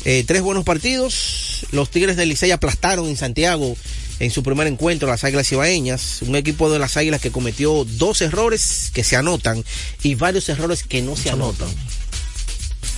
[0.05, 1.65] Eh, tres buenos partidos.
[1.71, 3.75] Los Tigres de Licey aplastaron en Santiago
[4.19, 8.21] en su primer encuentro las Águilas Ibaeñas, un equipo de las Águilas que cometió dos
[8.21, 9.63] errores que se anotan
[10.03, 11.69] y varios errores que no se anotan.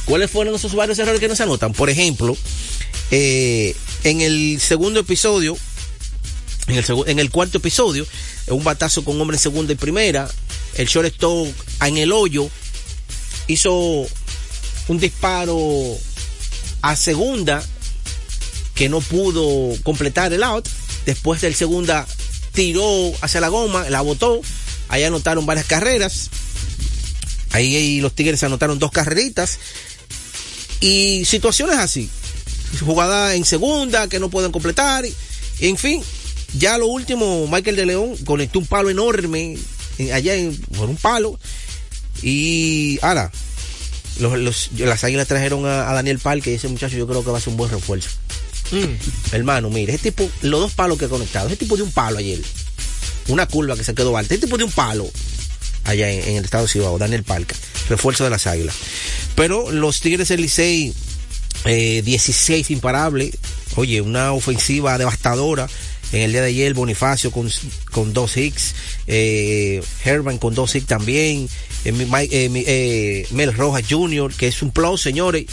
[0.06, 1.74] ¿Cuáles fueron esos varios errores que no se anotan?
[1.74, 2.36] Por ejemplo,
[3.12, 5.58] eh, en el segundo episodio,
[6.68, 8.06] en el, en el cuarto episodio,
[8.48, 10.30] un batazo con hombre en segunda y primera,
[10.76, 11.48] el shortstop
[11.82, 12.50] en el hoyo
[13.48, 14.08] hizo
[14.88, 15.98] un disparo
[16.82, 17.64] a segunda
[18.76, 20.68] que no pudo completar el out.
[21.06, 22.06] Después del segunda
[22.54, 24.42] tiró hacia la goma, la botó.
[24.90, 26.30] Ahí anotaron varias carreras.
[27.52, 29.60] Ahí, los Tigres anotaron dos carreritas.
[30.80, 32.10] Y situaciones así.
[32.80, 35.04] Jugada en segunda que no pueden completar.
[35.60, 36.02] En fin,
[36.58, 39.58] ya lo último, Michael de León conectó un palo enorme
[39.98, 41.40] en- allá en, por un palo.
[42.22, 43.32] Y ahora,
[44.20, 47.42] los, las águilas trajeron a, a Daniel Parque ese muchacho yo creo que va a
[47.42, 48.10] ser un buen refuerzo.
[49.32, 52.18] Hermano, mire, ese tipo, los dos palos que ha conectado, ese tipo de un palo
[52.18, 52.40] ayer,
[53.28, 55.10] una curva que se quedó alta, ese tipo de un palo
[55.84, 57.56] allá en, el estado de Cibao, Daniel Parca,
[57.90, 58.76] refuerzo de las águilas.
[59.36, 60.94] Pero los Tigres del Licey,
[61.66, 63.32] eh, 16 imparable,
[63.76, 65.68] oye, una ofensiva devastadora.
[66.14, 67.50] En el día de ayer, Bonifacio con,
[67.90, 68.76] con dos hits,
[69.08, 71.48] eh, Herman con dos hits también,
[71.86, 75.46] eh, mi- Mike- eh, eh, Mel Rojas Jr., que es un plus, señores.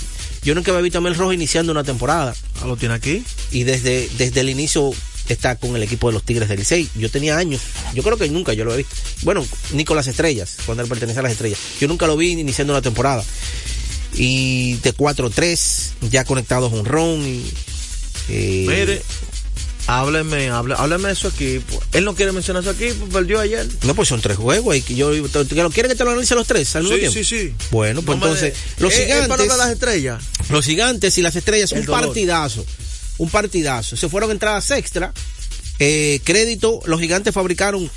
[0.42, 2.34] Yo nunca había visto a Mel Rojas iniciando una temporada.
[2.60, 3.24] Ah, lo tiene aquí.
[3.50, 4.92] Y desde, desde el inicio
[5.28, 6.88] está con el equipo de los Tigres del Licey.
[6.96, 7.60] Yo tenía años,
[7.94, 8.94] yo creo que nunca yo lo he visto.
[9.22, 11.58] Bueno, ni con las estrellas, cuando él pertenece a las estrellas.
[11.80, 13.24] Yo nunca lo vi iniciando una temporada.
[14.14, 17.20] Y de 4-3, ya conectados a un ron.
[17.20, 17.44] Y,
[18.28, 19.02] eh,
[19.88, 21.82] hábleme, hábleme de su equipo.
[21.92, 23.66] Él no quiere mencionar su equipo, perdió ayer.
[23.82, 24.76] No, pues son tres juegos.
[24.76, 27.00] Y que yo, que lo quiere que te lo analice los tres al mismo Sí,
[27.00, 27.18] tiempo.
[27.18, 27.54] sí, sí.
[27.70, 29.28] Bueno, pues No entonces, de- los Eh, eh, gigantes.
[29.28, 30.22] para las estrellas.
[30.50, 32.02] Los gigantes y las estrellas, El un dolor.
[32.06, 32.64] partidazo.
[33.16, 33.96] Un partidazo.
[33.96, 35.12] Se fueron entradas extra.
[35.80, 37.90] Eh, crédito, los gigantes fabricaron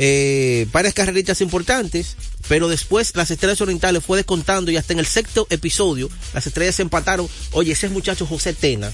[0.00, 2.14] eh, varias carreritas importantes,
[2.46, 6.76] pero después las estrellas orientales fue descontando y hasta en el sexto episodio las estrellas
[6.76, 7.28] se empataron.
[7.50, 8.92] Oye, ese muchacho José Tena,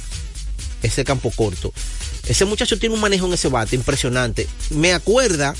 [0.84, 1.72] ese campo corto,
[2.28, 4.46] ese muchacho tiene un manejo en ese bate impresionante.
[4.70, 5.54] Me acuerda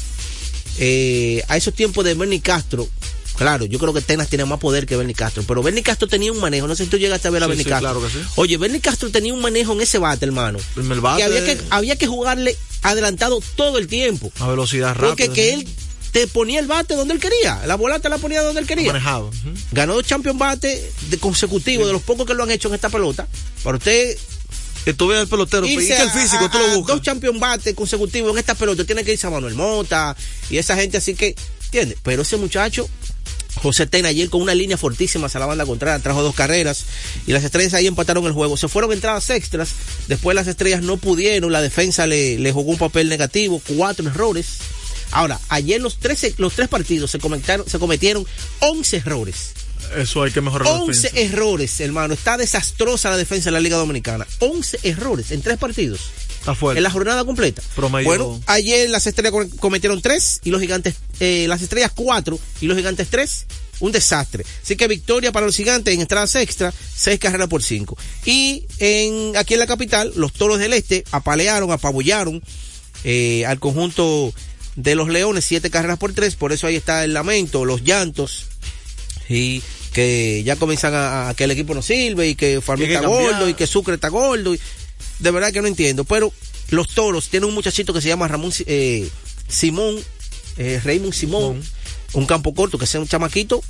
[0.79, 2.89] eh, a esos tiempos de Bernie Castro.
[3.37, 6.31] Claro, yo creo que Tenas tiene más poder que Bernie Castro, pero Bernie Castro tenía
[6.31, 7.91] un manejo, no sé si tú llegaste a ver a Sí, Bernie sí, Castro.
[8.01, 8.25] claro que sí.
[8.37, 10.61] Oye, Bernie Castro tenía un manejo en ese bate, hermano.
[10.77, 11.19] En el bate.
[11.19, 14.31] Que había que había que jugarle adelantado todo el tiempo.
[14.39, 15.09] A velocidad rápida.
[15.09, 15.67] Porque que él
[16.13, 18.87] te ponía el bate donde él quería, la bola te la ponía donde él quería.
[18.93, 19.25] manejaba.
[19.27, 19.51] Ujú.
[19.73, 22.89] Ganó dos champion bate de consecutivos, de los pocos que lo han hecho en esta
[22.89, 23.27] pelota.
[23.65, 24.17] Para usted
[24.85, 26.97] Que tú veas el pelotero, y que el físico a- tú lo buscas.
[26.97, 28.85] Dos champion bate consecutivos en esta pelota.
[28.85, 30.15] Tiene que irse a Manuel Mota
[30.51, 31.35] y esa gente así que,
[31.67, 31.97] ¿entiendes?
[32.03, 32.87] Pero ese muchacho,
[33.63, 36.85] José Tena, ayer con una línea fortísima hacia la banda contraria, trajo dos carreras
[37.27, 38.57] y las estrellas ahí empataron el juego.
[38.59, 39.71] Se fueron entradas extras,
[40.09, 44.59] después las estrellas no pudieron, la defensa le, le jugó un papel negativo, cuatro errores.
[45.13, 48.27] Ahora, ayer los, 13, los tres partidos se se cometieron
[48.61, 49.53] 11 errores.
[49.97, 51.21] Eso hay que mejorar la 11 defensa.
[51.35, 52.15] errores, hermano.
[52.15, 54.27] Está desastrosa la defensa de la Liga Dominicana.
[54.41, 56.01] 11 errores en tres partidos.
[56.41, 56.79] Está fuerte.
[56.79, 57.63] En la jornada completa.
[57.75, 58.07] Promedio.
[58.07, 62.67] Bueno, ayer las estrellas com- cometieron tres y los gigantes, eh, las estrellas cuatro y
[62.67, 63.47] los gigantes tres.
[63.81, 64.45] Un desastre.
[64.63, 67.99] Así que victoria para los gigantes en entradas extra, seis carreras por cinco.
[68.25, 72.41] Y en, aquí en la capital, los toros del este apalearon, apabullaron
[73.03, 74.33] eh, al conjunto
[74.77, 76.37] de los leones, siete carreras por tres.
[76.37, 78.47] Por eso ahí está el lamento, los llantos
[79.29, 79.63] y
[79.93, 83.23] que ya comienzan a, a que el equipo no sirve y que Farmín está cambiar.
[83.33, 84.55] gordo y que Sucre está gordo.
[84.55, 84.61] y-
[85.19, 86.05] de verdad que no entiendo.
[86.05, 86.33] Pero
[86.71, 89.09] los toros tienen un muchachito que se llama Ramón eh,
[89.49, 89.97] Simón,
[90.57, 91.63] eh, Raymond Simón,
[92.15, 93.63] un campo corto que sea un chamaquito,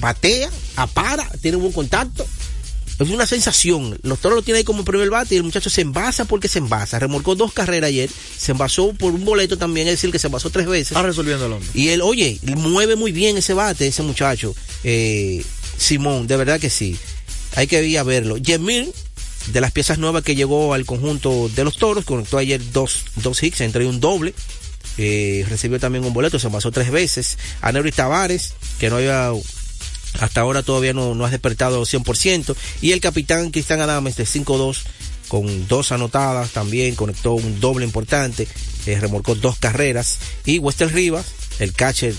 [0.00, 2.26] batea, apara, tiene un buen contacto.
[2.98, 3.98] Es una sensación.
[4.02, 6.58] Los toros lo tienen ahí como primer bate y el muchacho se envasa porque se
[6.58, 6.98] envasa.
[6.98, 10.50] Remolcó dos carreras ayer, se envasó por un boleto también, es decir, que se envasó
[10.50, 10.92] tres veces.
[10.92, 11.68] Está resolviendo el hombre.
[11.74, 14.54] Y él, oye, mueve muy bien ese bate, ese muchacho.
[14.82, 15.44] Eh,
[15.76, 16.96] Simón, de verdad que sí.
[17.54, 18.38] Hay que ir a verlo.
[18.38, 18.90] Yemir,
[19.52, 23.42] de las piezas nuevas que llegó al conjunto de los toros, conectó ayer dos, dos
[23.42, 24.34] hits, entre un doble.
[24.98, 27.36] Eh, recibió también un boleto, se pasó tres veces.
[27.60, 29.32] A Nery Tavares, que no había
[30.20, 32.54] hasta ahora todavía no, no ha despertado 100%.
[32.80, 34.84] Y el capitán Cristian Adames de 5-2
[35.28, 38.46] con dos anotadas también, conectó un doble importante,
[38.86, 40.18] eh, remolcó dos carreras.
[40.44, 41.26] Y Wester Rivas,
[41.58, 42.14] el catcher,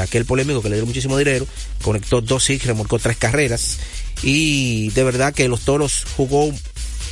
[0.00, 1.46] aquel polémico que le dio muchísimo dinero,
[1.82, 3.78] conectó dos hits, remolcó tres carreras.
[4.22, 6.52] Y de verdad que los toros jugó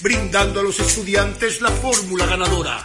[0.01, 2.84] brindando a los estudiantes la fórmula ganadora.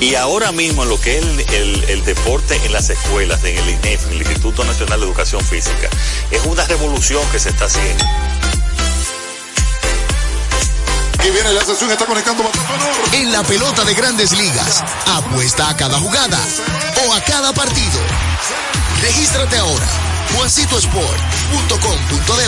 [0.00, 3.68] Y ahora mismo lo que es el, el- el deporte en las escuelas, en el
[3.68, 5.88] INEF, en el Instituto Nacional de Educación Física,
[6.30, 8.04] es una revolución que se está haciendo.
[11.24, 12.48] Y viene la sesión, está conectando
[13.12, 16.38] En la pelota de grandes ligas, apuesta a cada jugada
[17.06, 18.00] o a cada partido.
[19.02, 19.86] Regístrate ahora,
[20.36, 22.44] juancitosport.com.de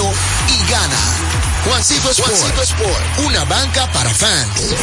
[0.55, 1.50] y gana.
[1.65, 4.75] Juancito Sport, Juancito Sport, una banca para fans.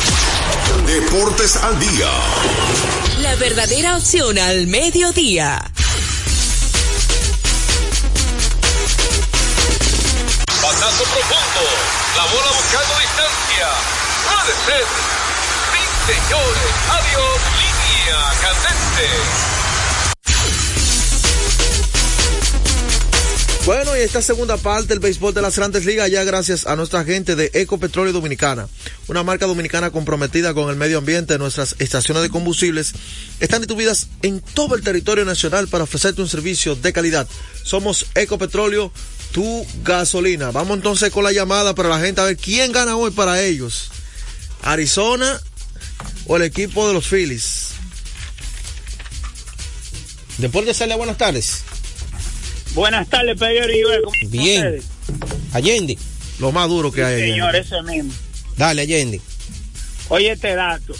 [0.85, 2.09] Deportes al día.
[3.19, 5.59] La verdadera opción al mediodía.
[10.61, 11.63] Batazo profundo.
[12.15, 13.67] La bola buscando distancia.
[14.29, 14.85] Puede ser.
[15.73, 15.81] Sí,
[16.13, 16.71] señores.
[16.89, 17.39] Adiós.
[17.57, 19.66] Línea candente.
[23.67, 27.03] Bueno, y esta segunda parte del béisbol de las grandes ligas ya gracias a nuestra
[27.03, 28.69] gente de Ecopetróleo Dominicana,
[29.09, 31.37] una marca dominicana comprometida con el medio ambiente.
[31.37, 32.93] Nuestras estaciones de combustibles
[33.41, 37.27] están distribuidas en todo el territorio nacional para ofrecerte un servicio de calidad.
[37.61, 38.89] Somos Ecopetróleo,
[39.33, 40.51] tu gasolina.
[40.51, 43.91] Vamos entonces con la llamada para la gente a ver quién gana hoy para ellos.
[44.61, 45.41] Arizona
[46.25, 47.71] o el equipo de los Phillies.
[50.37, 51.63] Deportes sale, buenas tardes.
[52.77, 54.01] Buenas tardes, Pedro y Joel.
[54.03, 54.65] ¿Cómo están Bien.
[54.67, 54.85] ustedes?
[55.51, 55.97] Allende.
[56.37, 57.23] Lo más duro que hay.
[57.23, 57.31] ahí.
[57.31, 58.13] Señor, ese mismo.
[58.55, 59.19] Dale, Allende.
[60.09, 60.93] Oye, este dato.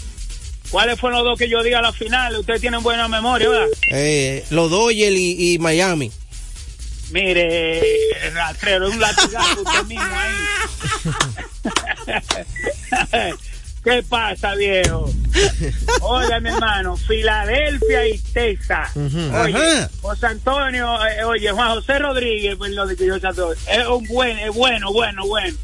[0.70, 2.36] ¿Cuáles fueron los dos que yo di a la final?
[2.36, 3.68] Ustedes tienen buena memoria, ¿verdad?
[3.92, 6.10] Eh, los Dodgers y, y Miami.
[7.12, 7.78] Mire,
[8.26, 10.34] el rastrero, es un latigazo usted mismo ahí.
[13.82, 15.10] ¿Qué pasa, viejo?
[16.02, 18.96] Oye, mi hermano, Filadelfia y Texas.
[18.96, 19.90] Oye, Ajá.
[20.00, 24.38] José Antonio, eh, oye, Juan José Rodríguez, pues lo de que yo es un buen,
[24.38, 25.56] es bueno, bueno, bueno.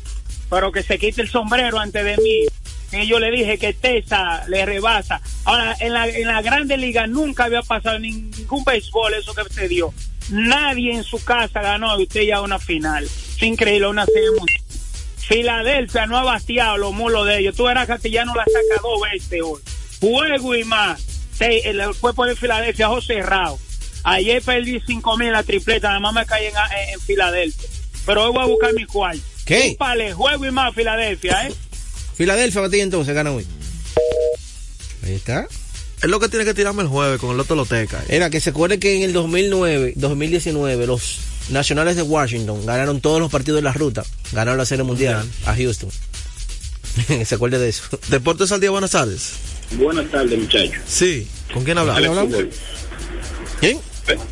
[0.50, 2.46] Pero que se quite el sombrero antes de mí.
[2.90, 5.20] Que yo le dije que Texas le rebasa.
[5.44, 9.66] Ahora, en la, en la Grande Liga nunca había pasado ningún béisbol eso que se
[9.66, 9.92] dio.
[10.30, 13.04] Nadie en su casa ganó y usted ya una final.
[13.04, 14.62] Es increíble, una serie mundial.
[15.28, 17.54] Filadelfia no ha bastiado los mulos de ellos.
[17.56, 19.60] Tú verás que ya no la saca dos veces hoy.
[20.00, 21.00] Juego y más.
[21.36, 23.58] Se- El cuerpo de Filadelfia, ojo cerrado.
[24.04, 27.68] Ayer perdí cinco mil en la tripleta, nada más me caí en, en- en Filadelfia.
[28.04, 29.22] Pero hoy voy a buscar mi cuarto.
[29.46, 29.76] ¿Qué?
[29.78, 31.54] Vale, juego y más Filadelfia, ¿eh?
[32.14, 33.46] Filadelfia para ti entonces gana hoy.
[35.04, 35.46] Ahí está.
[36.02, 38.02] Es lo que tiene que tirarme el jueves con el Loto Loteca.
[38.08, 41.18] Era que se acuerde que en el 2009, 2019, los
[41.50, 44.04] nacionales de Washington ganaron todos los partidos de la ruta.
[44.32, 45.90] Ganaron la Serie Mundial a Houston.
[47.24, 47.82] se acuerde de eso.
[48.08, 49.32] Deportes al día, buenas tardes.
[49.72, 50.74] Buenas tardes, muchachos.
[50.86, 52.02] Sí, ¿con quién hablamos?
[52.18, 52.50] Alex Pujol.
[53.60, 53.78] ¿Quién?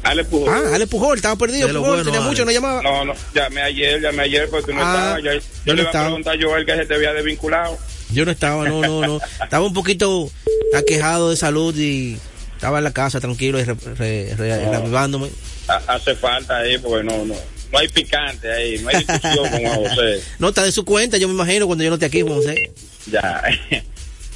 [0.03, 0.49] Ale Pujol.
[0.51, 1.67] Ah, Ale Pujol, estaba perdido.
[1.69, 2.29] Pujol, bueno, tenía Ale.
[2.29, 2.83] mucho, no llamaba.
[2.83, 5.23] No, no, llamé ayer, llamé ayer porque tú no Ah, estabas.
[5.25, 6.05] Ya- yo yo no le iba estaba.
[6.05, 7.79] a preguntar a Joel que se te había desvinculado.
[8.13, 9.21] Yo no estaba, no, no, no.
[9.43, 10.31] Estaba un poquito
[10.77, 12.19] aquejado de salud y
[12.55, 14.67] estaba en la casa tranquilo y re, re- re-
[15.09, 15.27] No.
[15.69, 17.35] Hace falta ahí porque no, no,
[17.73, 20.23] no hay picante ahí, no hay discusión con Juan José.
[20.39, 22.73] No, está de su cuenta, yo me imagino, cuando yo no esté aquí, Juan José.
[23.07, 23.43] Ya.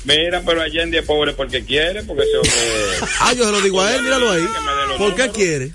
[0.04, 2.52] Mira, pero Allende es pobre porque quiere, porque hombre.
[3.20, 4.46] Ah, yo se lo digo a él, míralo ahí.
[4.98, 5.72] ¿Por qué quiere?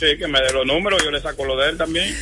[0.00, 2.16] Sí, que me dé los números, yo le saco lo de él también.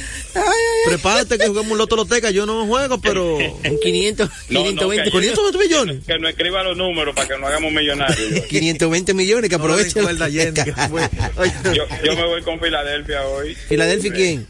[0.84, 2.30] Prepárate que juguemos un Loto Loteca.
[2.30, 3.38] Yo no juego, pero.
[3.62, 6.04] En 500, No, no, 520, que- 520 millones.
[6.06, 8.46] Que no escriba los números para que no hagamos millonarios.
[8.48, 9.98] 520 millones, que No le aproveche.
[10.00, 11.52] recuerda a Allende, que fue- Oye.
[11.74, 13.54] Yo, yo me voy con Filadelfia hoy.
[13.54, 14.46] ¿Filadelfia quién?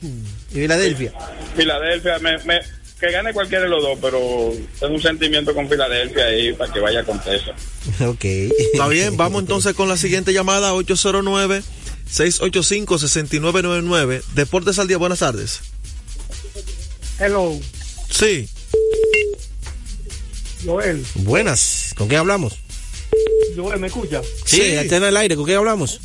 [0.51, 1.13] ¿Y Filadelfia?
[1.57, 2.61] Filadelfia, me, me,
[3.01, 6.81] que gane cualquiera de los dos, pero tengo un sentimiento con Filadelfia ahí para que
[6.81, 7.53] vaya con Tesa.
[8.07, 8.25] Ok.
[8.25, 10.73] Está bien, vamos entonces con la siguiente llamada,
[12.11, 14.23] 809-685-6999.
[14.35, 15.61] Deportes al día, buenas tardes.
[17.19, 17.59] Hello,
[18.11, 18.49] Sí,
[20.65, 21.05] Joel.
[21.17, 21.93] Buenas.
[21.97, 22.55] ¿Con quién hablamos?
[23.57, 24.23] Joel, ¿me escucha?
[24.47, 25.37] Sí, está en el aire.
[25.37, 26.01] ¿Con quién hablamos?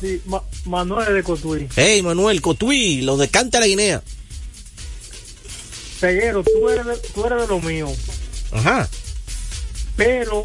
[0.00, 1.68] Sí, Ma- Manuel de Cotuí.
[1.74, 4.02] Hey, Manuel, Cotuí, lo de Canta la Guinea.
[6.00, 7.88] Peguero, tú eres, de, tú eres de lo mío,
[8.50, 8.88] Ajá.
[9.96, 10.42] pero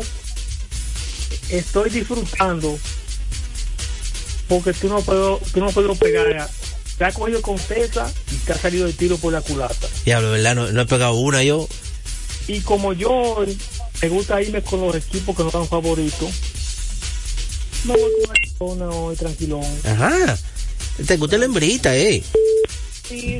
[1.49, 2.77] estoy disfrutando
[4.47, 6.49] porque tú no puedo, tú no puedo pegar.
[6.97, 9.87] Te has cogido con Tesa y te ha salido el tiro por la culata.
[10.03, 10.55] Diablo, ¿verdad?
[10.55, 11.67] No, no he pegado una yo.
[12.47, 13.45] Y como yo
[14.01, 16.29] me gusta irme con los equipos que no dan favoritos,
[17.83, 19.65] me voy con Arizona hoy tranquilón.
[19.83, 20.37] Ajá.
[21.05, 22.23] Te gusta la hembrita, eh.
[23.07, 23.37] Sí,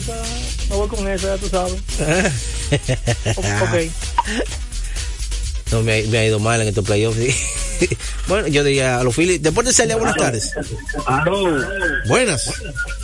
[0.70, 1.82] me voy con esa, ya tú sabes.
[3.38, 3.92] Ok.
[5.72, 7.18] No, me, me ha ido mal en estos playoffs.
[7.18, 7.88] sí.
[8.28, 9.42] bueno, yo diría a los Phillies.
[9.42, 10.54] Deportes Celia, buenas tardes.
[11.06, 11.60] Aló.
[12.08, 12.52] Buenas.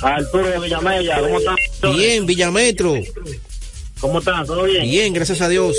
[0.01, 1.55] Arturo de Villamella, ¿cómo están?
[1.95, 2.95] Bien, Villametro.
[3.99, 4.45] ¿Cómo están?
[4.45, 4.83] ¿Todo bien?
[4.83, 5.77] Bien, gracias a Dios.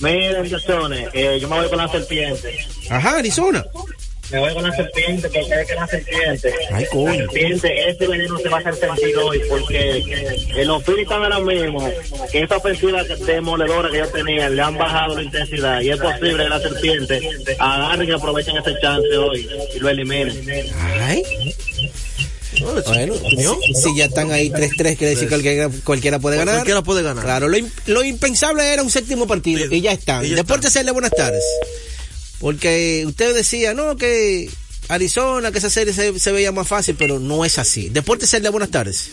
[0.00, 2.58] Muchachones, eh, yo me voy con la serpiente.
[2.90, 3.64] Ajá, Arizona.
[4.30, 6.54] Me voy con la serpiente, porque es que la serpiente.
[6.72, 7.08] Ay, coño.
[7.10, 10.02] La serpiente, ese veneno se va a hacer sentir hoy, porque
[10.56, 11.90] en los Phillies están ahora mismo,
[12.32, 16.42] que esa ofensiva demoledora que ellos tenían, le han bajado la intensidad, y es posible
[16.44, 17.20] que la serpiente
[17.58, 20.42] agarren y aprovechen ese chance hoy y lo eliminen.
[21.00, 21.22] Ay.
[22.60, 26.54] Bueno, si, si ya están ahí 3-3, quiere decir que cualquiera, cualquiera puede ganar.
[26.56, 27.24] Cualquiera puede ganar.
[27.24, 30.24] Claro, lo, im- lo impensable era un séptimo partido y ya están.
[30.24, 31.42] y ya Deportes buenas tardes.
[32.44, 34.50] Porque usted decía, no, que
[34.88, 37.88] Arizona, que esa serie se, se veía más fácil, pero no es así.
[37.88, 39.12] Deportes Celia, buenas tardes.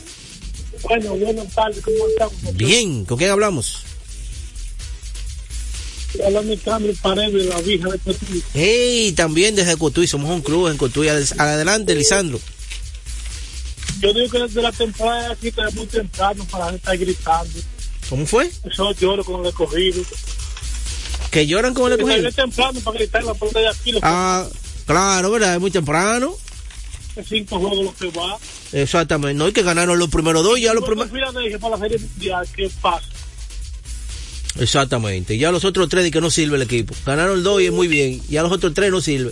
[0.83, 2.57] Bueno, buenas tardes, ¿cómo estamos?
[2.57, 3.83] Bien, ¿con quién hablamos?
[6.25, 8.43] Hablando de la vieja de Cotuí.
[8.53, 11.07] Hey, también desde Cotuí, somos un club en Cotuí.
[11.07, 12.37] Ad- Adelante, Lisandro.
[14.01, 17.59] Yo digo que desde la temporada aquí es muy temprano para estar gritando.
[18.09, 18.51] ¿Cómo fue?
[18.69, 20.03] Eso lloro con el escogido.
[21.31, 22.27] Que lloran con el Que escogido.
[22.27, 23.91] Es temprano para gritar la pelota de aquí.
[23.93, 24.47] Los Ah,
[24.85, 25.55] claro, ¿verdad?
[25.55, 26.35] Es muy temprano.
[27.27, 28.37] cinco juegos los que va.
[28.73, 29.33] Exactamente.
[29.37, 31.09] No hay que ganaron los primeros dos, ya los primeros.
[31.59, 33.07] Para la serie mundial, ¿qué pasa?
[34.59, 35.37] Exactamente.
[35.37, 36.93] Ya los otros tres de que no sirve el equipo.
[37.05, 38.21] Ganaron el dos y es muy bien.
[38.29, 39.31] Ya los otros tres no sirve.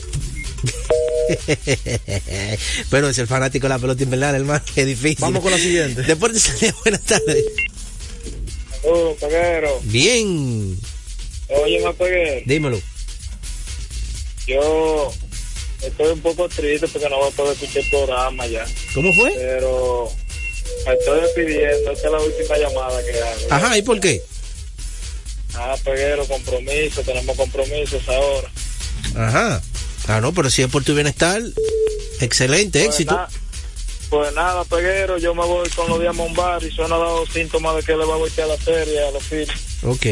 [2.90, 4.64] Pero es el fanático de la pelota invernal, hermano.
[4.76, 5.18] Es difícil.
[5.20, 6.02] Vamos con la siguiente.
[6.04, 6.50] Deportes
[6.84, 7.44] buenas tardes.
[9.20, 9.80] Peguero.
[9.84, 10.78] Bien.
[11.50, 12.42] Oye, más Peguero.
[12.46, 12.80] Dímelo.
[14.48, 15.12] Yo
[15.84, 18.66] estoy un poco triste porque no voy a poder escuchar el programa ya.
[18.94, 19.32] ¿Cómo fue?
[19.36, 20.12] Pero
[20.86, 21.92] me estoy despidiendo.
[21.92, 23.42] Esta es la última llamada que hago.
[23.52, 24.22] Ajá, ¿y por qué?
[25.56, 27.02] Ah, Peguero, compromiso.
[27.04, 28.52] Tenemos compromisos ahora.
[29.16, 29.62] Ajá.
[30.08, 31.42] Ah, no, pero si es por tu bienestar,
[32.20, 33.14] excelente, Pues éxito.
[33.16, 33.30] nada,
[34.10, 37.76] Pues nada, Peguero, yo me voy con los Diamond Bar y son ha dado síntomas
[37.76, 39.50] de que le va a voltear la serie a los Phillies.
[39.84, 40.06] Ok.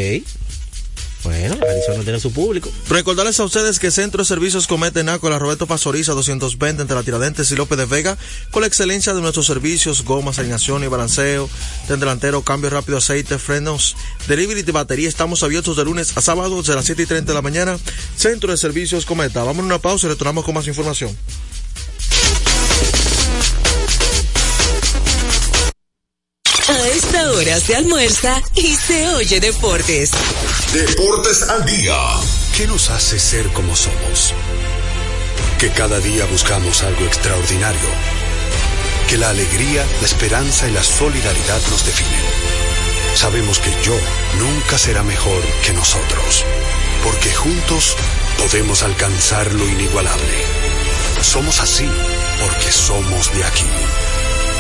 [1.24, 2.72] Bueno, Arizona tiene su público.
[2.89, 7.51] Recordarles a ustedes que Centro de Servicios Cometa Nácola Roberto Pastoriza 220 entre la Tiradentes
[7.51, 8.18] y López de Vega
[8.51, 11.49] con la excelencia de nuestros servicios, gomas, alineación y balanceo,
[11.88, 13.95] tren delantero, cambio rápido, aceite, frenos,
[14.28, 15.09] delivery de batería.
[15.09, 17.78] Estamos abiertos de lunes a sábado de las 7 y 30 de la mañana.
[18.15, 19.43] Centro de Servicios Cometa.
[19.43, 21.15] Vamos a una pausa y retornamos con más información.
[27.38, 30.09] A esta hora se almuerza y se oye deportes.
[30.73, 31.95] Deportes al día.
[32.55, 34.33] ¿Qué nos hace ser como somos?
[35.59, 37.89] Que cada día buscamos algo extraordinario.
[39.07, 42.25] Que la alegría, la esperanza y la solidaridad nos definen.
[43.13, 43.95] Sabemos que yo
[44.39, 46.43] nunca será mejor que nosotros.
[47.03, 47.95] Porque juntos
[48.39, 50.43] podemos alcanzar lo inigualable.
[51.21, 51.88] Somos así
[52.41, 53.65] porque somos de aquí.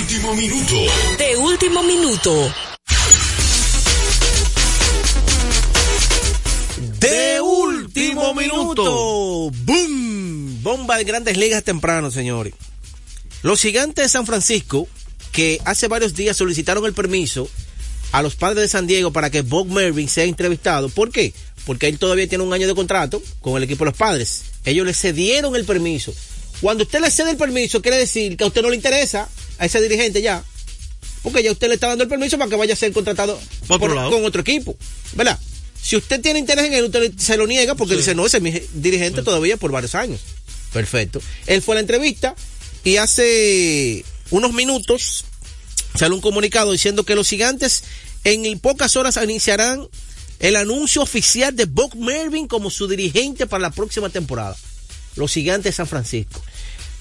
[0.00, 0.74] De último minuto.
[1.18, 2.54] De último minuto.
[6.98, 9.50] De último minuto.
[9.50, 10.62] ¡Boom!
[10.62, 12.54] Bomba de grandes ligas temprano, señores.
[13.42, 14.88] Los gigantes de San Francisco,
[15.32, 17.50] que hace varios días solicitaron el permiso
[18.12, 20.88] a los padres de San Diego para que Bob Mervyn sea entrevistado.
[20.88, 21.34] ¿Por qué?
[21.66, 24.44] Porque él todavía tiene un año de contrato con el equipo de los padres.
[24.64, 26.14] Ellos le cedieron el permiso.
[26.62, 29.28] Cuando usted le cede el permiso, quiere decir que a usted no le interesa
[29.60, 30.42] a ese dirigente ya.
[31.22, 33.38] Porque ya usted le está dando el permiso para que vaya a ser contratado
[33.68, 34.74] por, con otro equipo.
[35.12, 35.38] ¿Verdad?
[35.80, 38.42] Si usted tiene interés en él, usted se lo niega porque dice, no, ese es
[38.42, 40.20] mi dirigente todavía por varios años.
[40.72, 41.20] Perfecto.
[41.46, 42.34] Él fue a la entrevista
[42.84, 45.24] y hace unos minutos
[45.94, 47.84] sale un comunicado diciendo que los gigantes
[48.24, 49.88] en pocas horas iniciarán
[50.38, 54.56] el anuncio oficial de Bob Mervyn como su dirigente para la próxima temporada.
[55.16, 56.40] Los gigantes de San Francisco.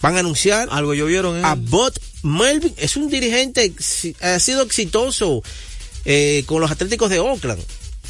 [0.02, 1.94] Van a anunciar algo llovieron a Bob
[2.24, 2.74] Melvin.
[2.78, 3.74] Es un dirigente,
[4.22, 5.44] ha sido exitoso
[6.06, 7.62] eh, con los Atléticos de Oakland,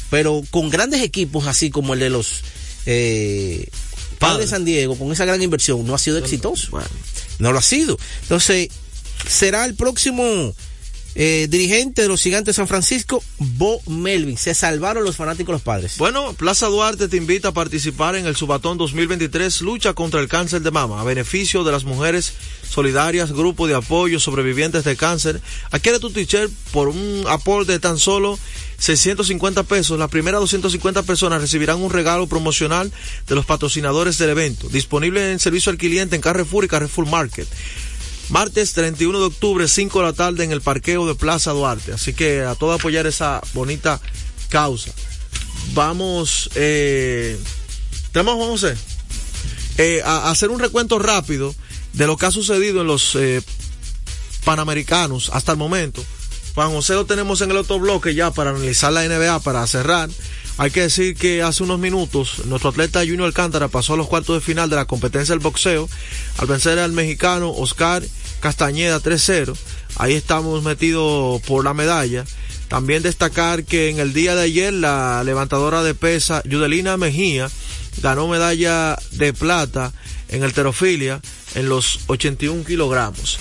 [0.08, 2.42] pero con grandes equipos así como el de los
[2.86, 3.68] eh,
[4.18, 6.78] Padres de San Diego, con esa gran inversión, no ha sido exitoso.
[7.38, 7.98] No lo ha sido.
[8.22, 8.68] Entonces,
[9.26, 10.54] será el próximo
[11.14, 14.36] eh, dirigente de los gigantes de San Francisco, Bo Melvin.
[14.36, 15.98] Se salvaron los fanáticos los padres.
[15.98, 20.62] Bueno, Plaza Duarte te invita a participar en el Subatón 2023 Lucha contra el Cáncer
[20.62, 22.34] de Mama, a beneficio de las mujeres
[22.68, 25.40] solidarias, grupo de apoyo sobrevivientes de cáncer.
[25.70, 28.38] Adquiere tu t-shirt por un aporte de tan solo
[28.78, 29.98] 650 pesos.
[29.98, 32.92] Las primeras 250 personas recibirán un regalo promocional
[33.26, 34.68] de los patrocinadores del evento.
[34.68, 37.48] Disponible en servicio al cliente en Carrefour y Carrefour Market.
[38.30, 41.92] Martes 31 de octubre, 5 de la tarde en el parqueo de Plaza Duarte.
[41.92, 44.00] Así que a todo apoyar esa bonita
[44.48, 44.92] causa.
[45.74, 47.36] Vamos, eh,
[48.12, 48.78] tenemos, a hacer,
[49.78, 51.54] eh, a hacer un recuento rápido
[51.92, 53.42] de lo que ha sucedido en los eh,
[54.44, 56.04] Panamericanos hasta el momento.
[56.54, 60.08] Juan José lo tenemos en el otro bloque ya para analizar la NBA, para cerrar.
[60.56, 64.36] Hay que decir que hace unos minutos nuestro atleta Junior Alcántara pasó a los cuartos
[64.36, 65.88] de final de la competencia del boxeo
[66.36, 68.02] al vencer al mexicano Oscar
[68.40, 69.56] Castañeda 3-0.
[69.96, 72.24] Ahí estamos metidos por la medalla.
[72.68, 77.50] También destacar que en el día de ayer la levantadora de pesa Yudelina Mejía
[78.00, 79.92] ganó medalla de plata
[80.28, 81.20] en el terofilia
[81.54, 83.38] en los 81 kilogramos.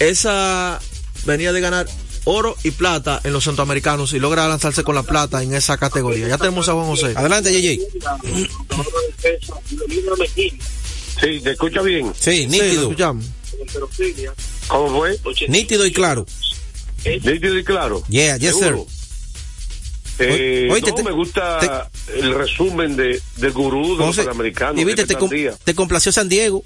[0.00, 0.80] Esa
[1.24, 1.86] venía de ganar
[2.24, 6.28] oro y plata en los centroamericanos y logra lanzarse con la plata en esa categoría.
[6.28, 7.14] Ya tenemos a Juan José.
[7.16, 7.80] Adelante, JJ.
[11.20, 12.12] Sí, ¿te escucha bien?
[12.18, 12.82] Sí, nítido.
[12.82, 13.26] escuchamos.
[14.68, 15.18] ¿Cómo fue?
[15.48, 16.26] Nítido y claro.
[17.04, 18.02] Nítido y claro.
[18.08, 18.76] Yeah, yes, sir.
[20.18, 24.80] Eh, no, te, me gusta el resumen de, del gurú de los americanos.
[24.80, 25.30] Y viste, te, com,
[25.64, 26.62] te complació San Diego.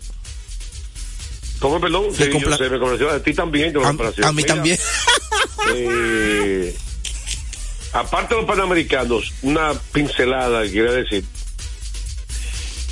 [1.59, 2.07] ¿Cómo, perdón?
[2.11, 3.73] Sí, sé, me complació a ti también.
[3.73, 4.79] Te a, a mí también.
[5.75, 6.77] eh,
[7.93, 11.25] aparte de los panamericanos, una pincelada, quiero decir.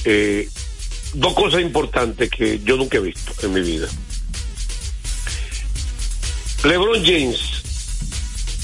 [0.06, 0.48] Eh,
[1.14, 3.88] dos cosas importantes que yo nunca he visto en mi vida.
[6.64, 7.40] LeBron James,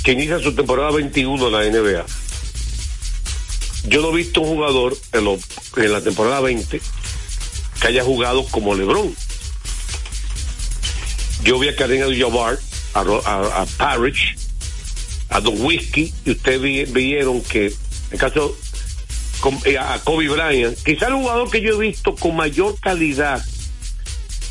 [0.02, 2.06] que inicia su temporada 21 en la NBA.
[3.88, 6.80] Yo no he visto un jugador en, la temporada 20
[7.80, 9.14] que haya jugado como LeBron.
[11.44, 12.58] Yo vi a Karen Abdul-Jabbar,
[12.94, 14.36] a, a, a, Parrish,
[15.30, 17.72] a Don Whiskey, y ustedes vieron que,
[18.10, 18.56] en caso
[19.64, 23.42] eh, a Kobe Bryant, quizá el jugador que yo he visto con mayor calidad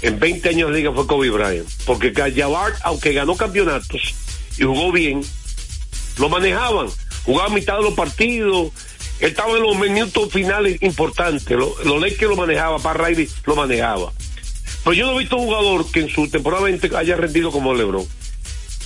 [0.02, 4.16] en 20 años de liga fue Kobe Bryant, porque Jabbar, aunque ganó campeonatos
[4.58, 5.22] y jugó bien,
[6.18, 6.88] lo manejaban,
[7.24, 8.72] jugaba a mitad de los partidos,
[9.20, 14.12] estaba en los minutos finales importantes, los lo que lo manejaba, para Riley lo manejaba.
[14.84, 17.74] Pero yo no he visto un jugador que en su temporada 20 haya rendido como
[17.74, 18.08] LeBron.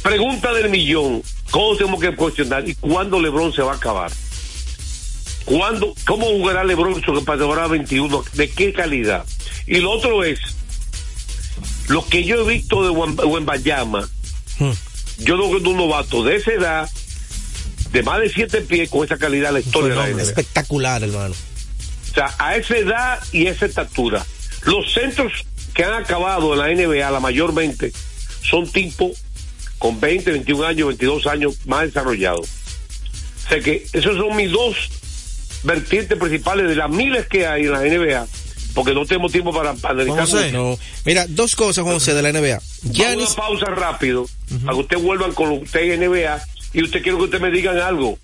[0.01, 4.11] Pregunta del millón, ¿cómo tenemos que cuestionar y cuándo LeBron se va a acabar?
[5.45, 8.23] ¿Cuándo, ¿Cómo jugará LeBron su temporada 21?
[8.33, 9.25] ¿De qué calidad?
[9.67, 10.39] Y lo otro es,
[11.87, 14.07] lo que yo he visto de Wembayama,
[14.59, 14.71] hmm.
[15.19, 16.89] yo no veo un novato de esa edad,
[17.91, 20.21] de más de siete pies, con esa calidad la historia de la.
[20.21, 21.35] Espectacular, hermano.
[22.11, 24.25] O sea, a esa edad y esa estatura.
[24.63, 25.31] Los centros
[25.73, 27.91] que han acabado en la NBA, la mayormente,
[28.41, 29.11] son tipos
[29.77, 32.47] con 20, 21 años, 22 años más desarrollados.
[33.45, 34.89] O sea que esos son mis dos
[35.63, 38.27] vertientes principales de las miles que hay en la NBA
[38.73, 40.51] porque no tenemos tiempo para analizar.
[40.51, 40.77] No.
[41.05, 42.59] Mira, dos cosas, José, de la NBA.
[42.91, 43.33] Giannis...
[43.33, 44.25] Una pausa rápido,
[44.65, 46.41] para que ustedes vuelvan con usted NBA
[46.73, 48.17] y usted quiere que usted me digan algo,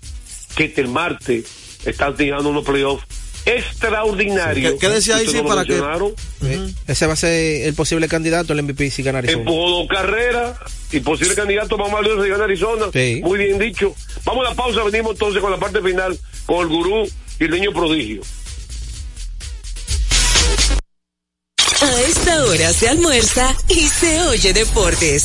[0.56, 1.44] que el martes
[1.84, 3.04] están tirando unos playoffs
[3.46, 4.74] extraordinarios.
[4.78, 8.62] ¿Qué, decía ahí sí, para que eh, ese va a ser el posible candidato al
[8.62, 9.40] MVP si gana Arizona?
[9.40, 10.58] Empujó dos carreras
[10.92, 12.86] y posible candidato más valioso si gana Arizona.
[13.22, 13.94] Muy bien dicho.
[14.24, 17.08] Vamos a la pausa, venimos entonces con la parte final con el gurú
[17.40, 18.22] y el niño prodigio.
[21.80, 25.24] A esta hora se almuerza y se oye deportes.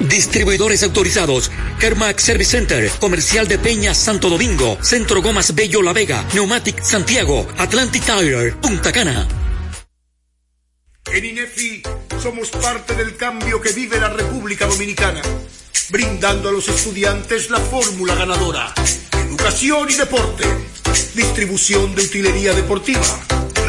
[0.00, 1.50] Distribuidores autorizados.
[1.78, 2.90] Kermax Service Center.
[3.00, 4.78] Comercial de Peña Santo Domingo.
[4.80, 6.26] Centro Gomas Bello La Vega.
[6.34, 7.46] Neumatic Santiago.
[7.58, 8.52] Atlantic Tire.
[8.52, 9.28] Punta Cana.
[11.12, 11.82] En INEFI
[12.22, 15.22] somos parte del cambio que vive la República Dominicana,
[15.90, 18.72] brindando a los estudiantes la fórmula ganadora.
[19.26, 20.44] Educación y deporte.
[21.14, 23.20] Distribución de utilería deportiva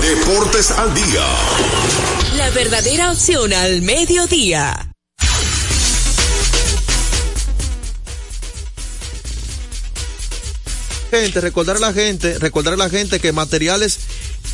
[0.00, 1.26] Deportes al día.
[2.36, 4.92] La verdadera opción al mediodía.
[11.10, 13.98] Gente, recordar a la gente, recordar a la gente que materiales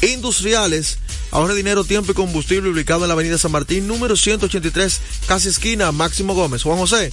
[0.03, 0.99] industriales
[1.31, 5.93] ahorre dinero, tiempo y combustible ubicado en la avenida San Martín, número 183, casi esquina,
[5.93, 6.63] Máximo Gómez.
[6.63, 7.13] Juan José.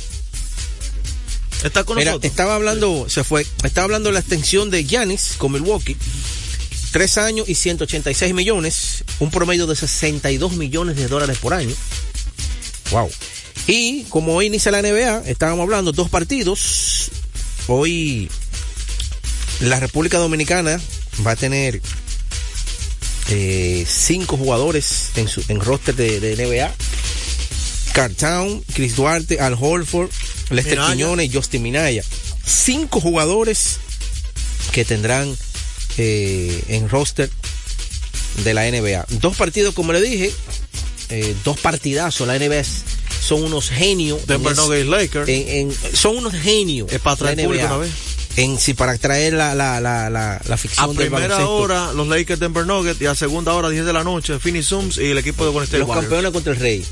[1.64, 2.32] Está con Mira, nosotros.
[2.32, 5.98] Estaba hablando, se fue, estaba hablando de la extensión de Giannis con Milwaukee.
[6.92, 11.76] Tres años y 186 millones, un promedio de 62 millones de dólares por año.
[12.92, 13.10] Wow.
[13.68, 17.12] Y como hoy inicia la NBA, estábamos hablando dos partidos.
[17.68, 18.30] Hoy
[19.60, 20.82] la República Dominicana
[21.26, 21.80] va a tener
[23.30, 26.74] eh, cinco jugadores en su en roster de, de NBA.
[27.94, 30.10] Cartown, Chris Duarte, Al Holford,
[30.50, 30.94] Lester Minaya.
[30.94, 32.04] Quiñones y Justin Minaya.
[32.46, 33.78] Cinco jugadores
[34.72, 35.36] que tendrán
[36.02, 37.30] eh, en roster
[38.44, 39.06] de la NBA.
[39.20, 40.32] Dos partidos, como le dije,
[41.10, 42.26] eh, dos partidazos.
[42.28, 42.84] La NBA es-
[43.22, 44.26] son unos genios.
[44.26, 45.28] Denver Nuggets Lakers.
[45.30, 46.92] en- en- son unos genios.
[46.92, 47.92] Es para traer público una vez.
[48.38, 51.56] En, sí, para traer la, la, la, la, la A ficción del primera baloncesto.
[51.56, 54.98] hora, los Lakers Denver Nuggets y a segunda hora, 10 de la noche, Phoenix Suns
[54.98, 56.06] y el equipo de Golden State Los Warriors.
[56.10, 56.86] campeones contra el Rey.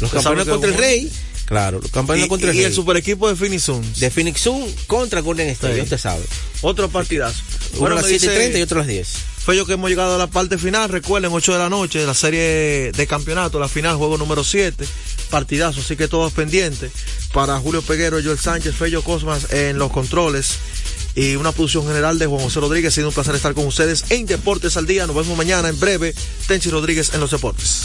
[0.00, 1.12] Los campeones contra el Rey.
[1.46, 2.66] Claro, campeones Y, contra el y Rey.
[2.66, 4.00] el super equipo de Phoenix Suns.
[4.00, 4.48] De Phoenix
[4.86, 5.80] contra Golden State, Sí.
[5.82, 6.22] usted sabe.
[6.62, 7.40] Otro partidazo.
[7.78, 9.08] Uno a las me 7 y dice 30 y otro a las 10.
[9.44, 10.88] Fue yo que hemos llegado a la parte final.
[10.88, 14.84] Recuerden, 8 de la noche, la serie de campeonato, la final, juego número 7.
[15.30, 16.90] Partidazo, así que todos pendientes.
[17.32, 20.54] Para Julio Peguero, Joel Sánchez, Fello Cosmas en los controles.
[21.14, 22.92] Y una producción general de Juan José Rodríguez.
[22.92, 25.06] Ha sido un placer estar con ustedes en Deportes al Día.
[25.06, 26.12] Nos vemos mañana en breve.
[26.48, 27.30] Tenchi Rodríguez en los.
[27.30, 27.84] Deportes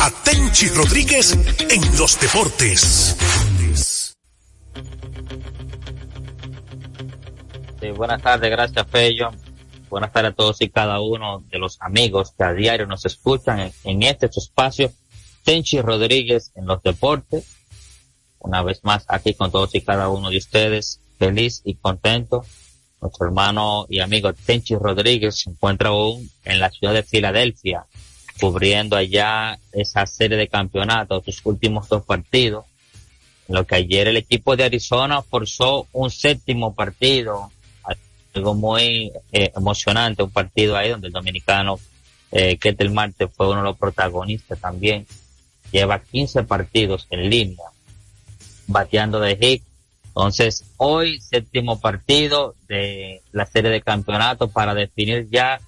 [0.00, 1.32] a Tenchi Rodríguez
[1.70, 3.16] en los deportes.
[7.96, 9.30] Buenas tardes, gracias Fello.
[9.88, 13.60] Buenas tardes a todos y cada uno de los amigos que a diario nos escuchan
[13.60, 14.92] en, en este espacio.
[15.44, 17.46] Tenchi Rodríguez en los deportes.
[18.40, 22.44] una vez más aquí con todos y cada uno de ustedes, feliz y contento.
[23.00, 27.86] Nuestro hermano y amigo Tenchi Rodríguez se encuentra aún en la ciudad de Filadelfia,
[28.40, 32.64] cubriendo allá esa serie de campeonatos, sus últimos dos partidos.
[33.48, 37.50] lo que ayer el equipo de Arizona forzó un séptimo partido,
[38.34, 41.78] algo muy eh, emocionante, un partido ahí donde el dominicano
[42.32, 45.06] eh, Ketel Marte fue uno de los protagonistas también.
[45.70, 47.66] Lleva 15 partidos en línea,
[48.66, 49.62] bateando de hit.
[50.08, 55.60] Entonces, hoy séptimo partido de la serie de campeonatos para definir ya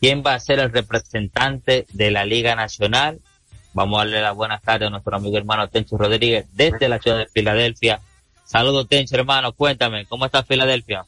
[0.00, 3.20] quién va a ser el representante de la Liga Nacional.
[3.74, 7.18] Vamos a darle la buenas tardes a nuestro amigo hermano Tencho Rodríguez desde la ciudad
[7.18, 8.00] de Filadelfia.
[8.44, 11.04] Saludos Tencho hermano, cuéntame, ¿cómo está Filadelfia?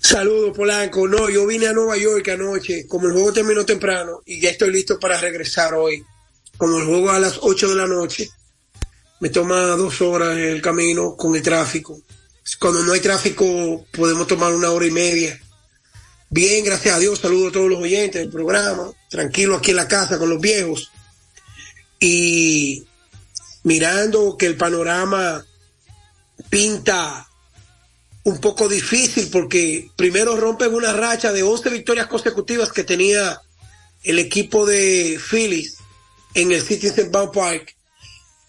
[0.00, 1.06] Saludos, Polanco.
[1.06, 4.72] No, yo vine a Nueva York anoche, como el juego terminó temprano, y ya estoy
[4.72, 6.04] listo para regresar hoy.
[6.56, 8.28] Como el juego a las 8 de la noche,
[9.20, 12.00] me toma dos horas el camino con el tráfico.
[12.58, 15.40] Cuando no hay tráfico, podemos tomar una hora y media.
[16.34, 18.90] Bien, gracias a Dios, saludo a todos los oyentes del programa.
[19.10, 20.90] Tranquilo aquí en la casa con los viejos.
[22.00, 22.84] Y
[23.64, 25.44] mirando que el panorama
[26.48, 27.28] pinta
[28.22, 33.38] un poco difícil porque primero rompen una racha de 11 victorias consecutivas que tenía
[34.02, 35.76] el equipo de Phillies
[36.32, 37.76] en el Citizen Bank Park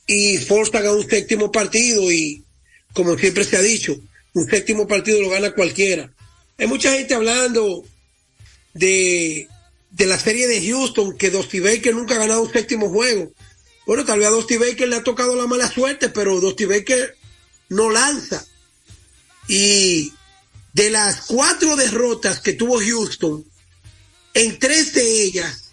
[0.07, 2.45] y forzan a un séptimo partido y
[2.93, 3.93] como siempre se ha dicho,
[4.35, 6.13] un séptimo partido lo gana cualquiera.
[6.57, 7.83] Hay mucha gente hablando
[8.73, 9.47] de,
[9.91, 13.31] de la serie de Houston que Dusty Baker nunca ha ganado un séptimo juego.
[13.85, 17.17] Bueno, tal vez a Dusty Baker le ha tocado la mala suerte, pero Dusty Baker
[17.69, 18.45] no lanza
[19.47, 20.13] y
[20.73, 23.45] de las cuatro derrotas que tuvo Houston,
[24.33, 25.71] en tres de ellas,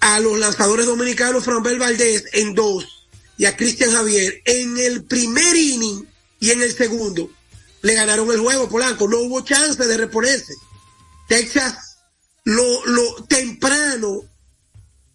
[0.00, 3.06] a los lanzadores dominicanos Franbel Valdés en dos
[3.38, 6.06] y a Cristian Javier en el primer inning
[6.40, 7.30] y en el segundo
[7.84, 9.06] le ganaron el juego Polanco.
[9.06, 10.54] No hubo chance de reponerse.
[11.28, 11.98] Texas
[12.44, 14.22] lo, lo temprano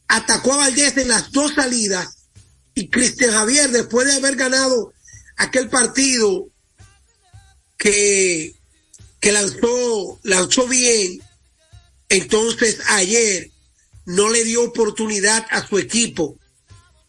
[0.08, 2.28] atacó a Valdés en las dos salidas
[2.76, 4.94] y Cristian Javier después de haber ganado
[5.38, 6.48] aquel partido
[7.76, 8.54] que,
[9.20, 11.24] que lanzó, lanzó bien,
[12.08, 13.50] entonces ayer
[14.06, 16.38] no le dio oportunidad a su equipo.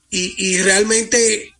[0.08, 1.54] Y, y realmente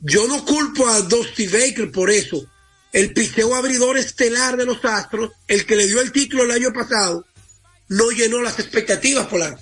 [0.00, 2.48] yo no culpo a Dusty Baker por eso.
[2.94, 6.72] El piseo abridor estelar de los Astros, el que le dio el título el año
[6.72, 7.24] pasado,
[7.88, 9.60] no llenó las expectativas, Polanco.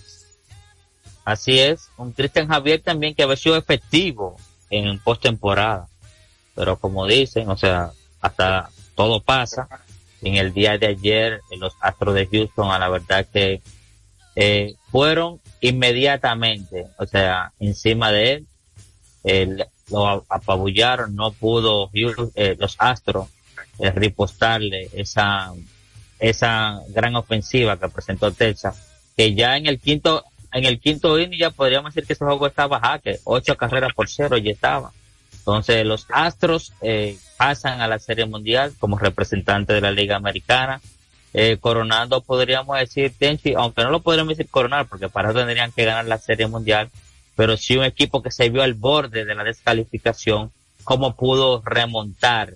[1.24, 4.36] Así es, un Cristian Javier también que había sido efectivo
[4.68, 5.88] en postemporada.
[6.54, 9.66] Pero como dicen, o sea, hasta todo pasa.
[10.20, 13.62] En el día de ayer, los Astros de Houston, a la verdad que
[14.36, 18.44] eh, fueron inmediatamente, o sea, encima de
[19.24, 23.28] él, lo apabullaron, no pudo eh, los Astros
[23.78, 25.52] eh, ripostarle esa,
[26.18, 28.80] esa gran ofensiva que presentó Texas,
[29.16, 32.46] que ya en el quinto, en el quinto inning ya podríamos decir que ese juego
[32.46, 34.92] estaba jaque, ocho carreras por cero ya estaba.
[35.32, 40.80] Entonces los Astros eh, pasan a la Serie Mundial como representante de la Liga Americana,
[41.34, 45.72] eh, coronando, podríamos decir, Tenchi, aunque no lo podríamos decir coronar, porque para eso tendrían
[45.72, 46.90] que ganar la Serie Mundial,
[47.36, 50.52] pero sí un equipo que se vio al borde de la descalificación,
[50.84, 52.54] cómo pudo remontar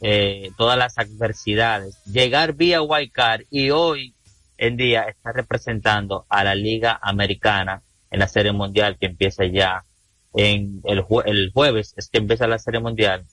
[0.00, 2.80] eh, todas las adversidades, llegar vía
[3.12, 4.14] Card y hoy
[4.58, 9.84] en día está representando a la Liga Americana en la Serie Mundial que empieza ya
[10.34, 13.24] en el, el jueves, es que empieza la Serie Mundial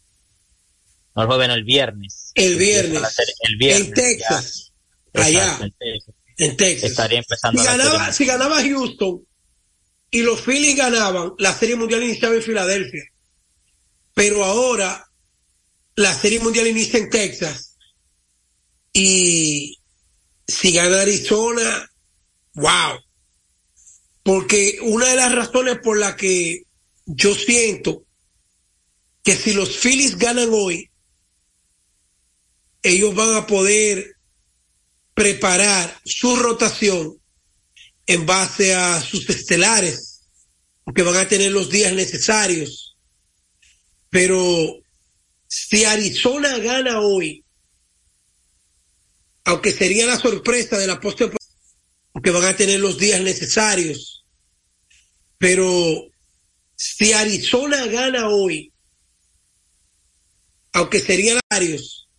[1.17, 2.31] no el jueves, no, el viernes.
[2.35, 3.01] El viernes.
[3.41, 3.87] el viernes.
[3.87, 4.73] En Texas.
[5.15, 5.57] allá.
[6.37, 6.91] En Texas.
[6.91, 9.26] Estaría empezando si ganaba, si ganaba Houston
[10.09, 13.03] y los Phillies ganaban, la Serie Mundial iniciaba en Filadelfia.
[14.13, 15.05] Pero ahora
[15.95, 17.75] la Serie Mundial inicia en Texas.
[18.93, 19.79] Y
[20.47, 21.89] si gana Arizona,
[22.53, 22.99] wow.
[24.23, 26.63] Porque una de las razones por la que
[27.05, 28.05] yo siento
[29.23, 30.89] que si los Phillies ganan hoy,
[32.81, 34.15] ellos van a poder
[35.13, 37.16] preparar su rotación
[38.07, 40.21] en base a sus estelares,
[40.83, 42.97] porque van a tener los días necesarios.
[44.09, 44.79] Pero
[45.47, 47.43] si Arizona gana hoy,
[49.43, 51.29] aunque sería la sorpresa de la postre,
[52.11, 54.25] porque van a tener los días necesarios.
[55.37, 56.09] Pero
[56.75, 58.73] si Arizona gana hoy,
[60.73, 62.09] aunque serían varios,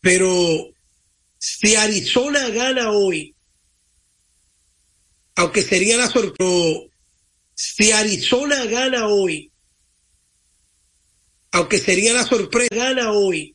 [0.00, 0.70] pero
[1.38, 3.35] si Arizona gana hoy,
[5.36, 6.80] aunque sería la sorpresa,
[7.54, 9.52] si Arizona gana hoy,
[11.52, 13.54] aunque sería la sorpresa, gana hoy,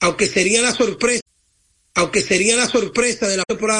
[0.00, 1.22] aunque sería la sorpresa,
[1.94, 3.68] aunque sería la sorpresa de la temporada